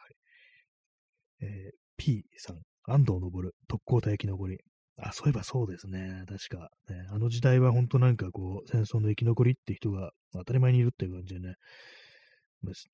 [1.40, 3.30] はい、えー、P さん、安藤昇、
[3.66, 4.58] 特攻隊生き残り。
[4.96, 6.24] あ、そういえばそうですね。
[6.28, 7.06] 確か、ね。
[7.10, 11.54] あの時代は本当なんかこう、戦争の生き残りって人が当たり前にいるっていう感じでね、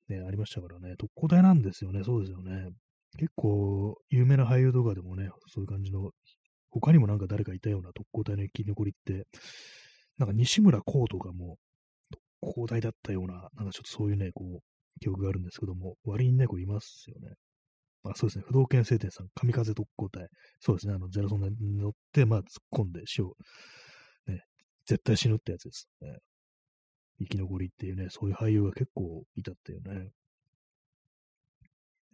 [0.09, 0.97] ね、ありましたからね。
[0.99, 2.03] 特攻隊なんですよね。
[2.03, 2.71] そうですよね。
[3.19, 6.11] 結構、有名な俳優とかでもね、そういう感じの、
[6.71, 9.27] 他にもなんか誰かいたような特攻隊の生き残りって、
[10.19, 11.57] なんか西村光とかも
[12.41, 17.35] 特攻隊だったような、なんかちょっとそういうね、こう、記憶があるんですけども、割にね、こういますよね。
[18.05, 20.29] あそうですね、不動犬聖天さん、神風特攻隊。
[20.59, 23.37] そうですね、あの、ゼロソンに乗って、まあ、突っ込んで死を、
[24.27, 24.43] ね、
[24.87, 26.19] 絶対死ぬってやつですね。
[27.21, 30.11] 生き残りっていうね、そういう俳優が結構いたっていうね。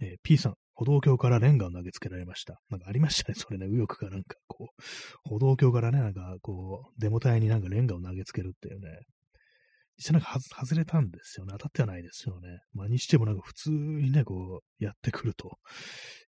[0.01, 2.61] えー、P さん、歩道橋からレンガを投げつけられました。
[2.69, 4.83] なんかありましたね、それね、右翼がなんかこう、
[5.29, 8.89] 歩道橋からね、なんかこう、デモ隊になんかレンガを投げつけるっていうね、
[9.97, 11.53] 実際なんか外れたんですよね。
[11.53, 12.61] 当たってはないですよね。
[12.73, 15.59] まあ、にしてもなんか普通にね、こう、やってくると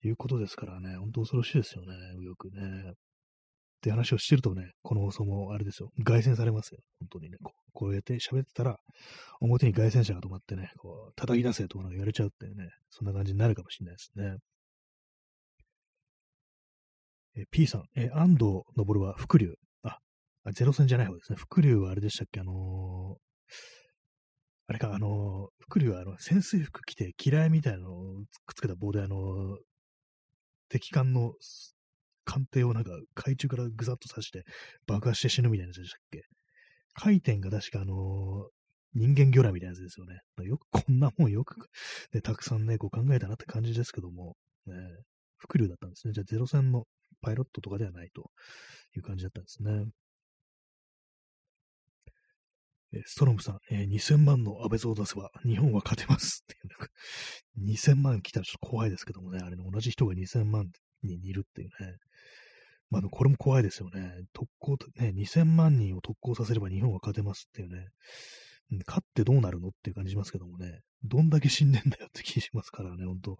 [0.02, 1.94] いうことですからね、本当恐ろしいですよね、
[2.24, 2.90] よくね。
[2.90, 6.80] って話をしてるとね、この放送もあれですよ、凱旋されますよ。
[6.98, 8.76] 本当にね、こうこうやって喋ってたら、
[9.40, 14.36] 表に凱旋者が止まってね、こう、叩き出せとか言われちゃうっていうね、そんな感じになるかもしれないですね。
[17.36, 19.54] え P さん、え安藤昇は伏流。
[19.84, 20.00] あ、
[20.52, 21.36] ゼロ戦じゃない方ですね。
[21.36, 22.40] 伏流はあれでしたっけ？
[22.40, 23.27] あのー、
[24.68, 28.14] あれか、あの、福竜はあの潜水服着て、嫌いみたいなのを
[28.46, 29.58] くっつけた棒で、あの、
[30.68, 31.32] 敵艦の
[32.24, 34.44] 艦艇をなんか海中からぐざっと刺して
[34.86, 36.22] 爆破して死ぬみたいなやつでしたっけ？
[36.92, 38.50] 回転が確かあの、
[38.92, 40.20] 人間魚雷みたいなやつですよね。
[40.44, 41.56] よくこんなもんよく、
[42.12, 44.74] ね、たくさんね、こう考えたなって感じですけども、ね、
[45.38, 46.12] 伏流だったんですね。
[46.12, 46.84] じゃあゼロ戦の
[47.22, 48.30] パイロットとかではないと
[48.94, 49.86] いう感じだったんですね。
[53.06, 60.70] ストロムさん、えー、2000万の安倍増を出せば日本は勝てますっていう、2000万来たらちょっと怖いですけどもね、あれの同じ人が2000万
[61.02, 61.96] 人いるっていうね。
[62.90, 64.12] まあ、これも怖いですよね。
[64.32, 67.88] 特攻、ね、2000万人を特攻させれば日本は勝てますっていうね。
[68.86, 70.80] 勝ってどうなるのっていう感じしますけどもね。
[71.04, 73.38] どんだけ死んでんだよって気しますからね、ほんと。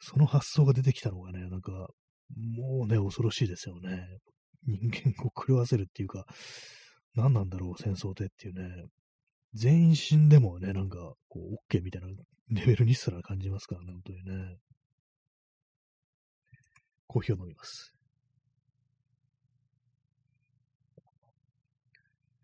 [0.00, 1.88] その発想が出てきたのがね、なんか、
[2.36, 4.06] もうね、恐ろしいですよね。
[4.66, 6.26] 人間を狂わせるっていうか、
[7.18, 8.84] 何なんだろう、戦争でっていうね。
[9.54, 12.08] 全員死んでもね、なんか、こう、OK みたいな
[12.50, 14.56] レベルにすら感じますからね、本当にね。
[17.06, 17.92] コーヒーを飲みます。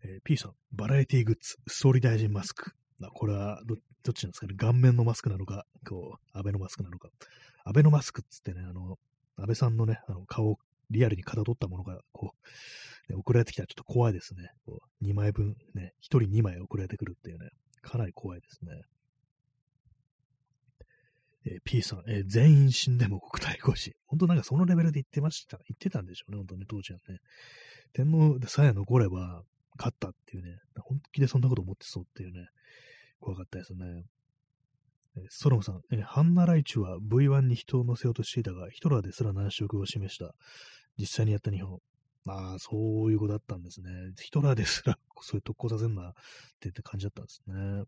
[0.03, 2.73] えー、P さん、バラエティグッズ、総理大臣マスク。
[3.01, 4.55] あこれはど、どっちなんですかね？
[4.55, 7.09] 顔面のマスクなのか、こう、安倍のマスクなのか。
[7.63, 8.97] 安倍のマスクっつってね、あの、
[9.37, 10.57] 安倍さんのね、あの顔を
[10.89, 12.47] リアルにかたどったものが、こう、
[13.09, 14.49] ね、送られてきたらちょっと怖いですね。
[14.65, 17.49] こう2枚分、ね、1人2枚送られてくるっていうね、
[17.81, 18.71] かなり怖いですね。
[21.47, 23.95] えー、P さん、えー、全員死んでも国体護士。
[24.07, 25.57] 本当なんかそのレベルで言ってました。
[25.57, 27.19] 言ってたんでしょうね、本当に当時はね。
[27.93, 29.43] 天皇でさえ残れば
[29.77, 32.47] 勝ったっていうね、本気でそんなこと思ってそうっていうね、
[33.19, 34.05] 怖かったですね。
[35.17, 40.33] え、ソロムさん、えー、ハンナライチュは V1 に人を乗せようとしていたが、ヒトラーですら難色を示した。
[40.97, 41.79] 実際にやった日本。
[42.27, 43.89] ああ、そういうことだったんですね。
[44.19, 46.13] ヒトラーですら、そういう特攻させるなっ
[46.59, 47.83] てって感じだったんですね。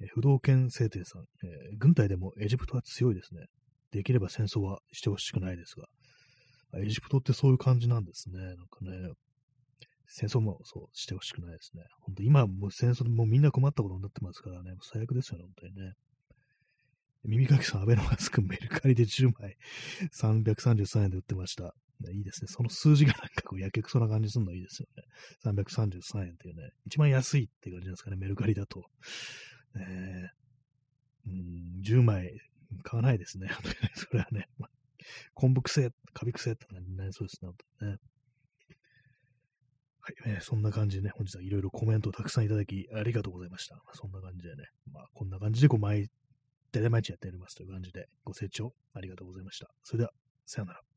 [0.00, 3.46] え、不動犬聖帝さん、えー、軍隊でもエジプトは強いですね。
[3.92, 5.86] できれば戦争はしてほしくないですが。
[6.76, 8.38] エジプトってそういう感じなんですね。
[8.38, 9.12] なんかね、
[10.06, 11.84] 戦争もそうしてほしくないですね。
[12.00, 15.92] 本当今もう戦争でもうみんな困ったことになってますからね、最悪ですよね、本当にね。
[17.24, 19.56] 耳かきさん、アベノマスクメルカリで10枚
[20.12, 21.74] 333円で売ってました。
[22.12, 22.48] いいですね。
[22.48, 25.04] その数字がなんかこう、やけくそな感じするのいいですよね。
[25.44, 28.84] 333円っていうね、一番安いって感じなんですかね、メルカリだと。
[29.74, 30.30] ね
[31.26, 32.30] うん、10枚
[32.82, 33.48] 買わないですね。
[33.94, 34.68] それはね、ま
[35.34, 37.50] 昆布癖、カビ癖って感じになりそうですね。
[37.88, 37.98] ね
[40.00, 43.80] はい、えーそんな感じでね、本日はいろいろコメントをたくさんいただき、ありがとうございました。
[43.94, 46.10] そんな感じでね、まあ、こんな感じで、こう、毎、
[46.72, 49.70] 大体毎日やっておりますという感じで、ご清聴ありがとうございました。
[49.82, 50.12] それでは、
[50.44, 50.93] さようなら。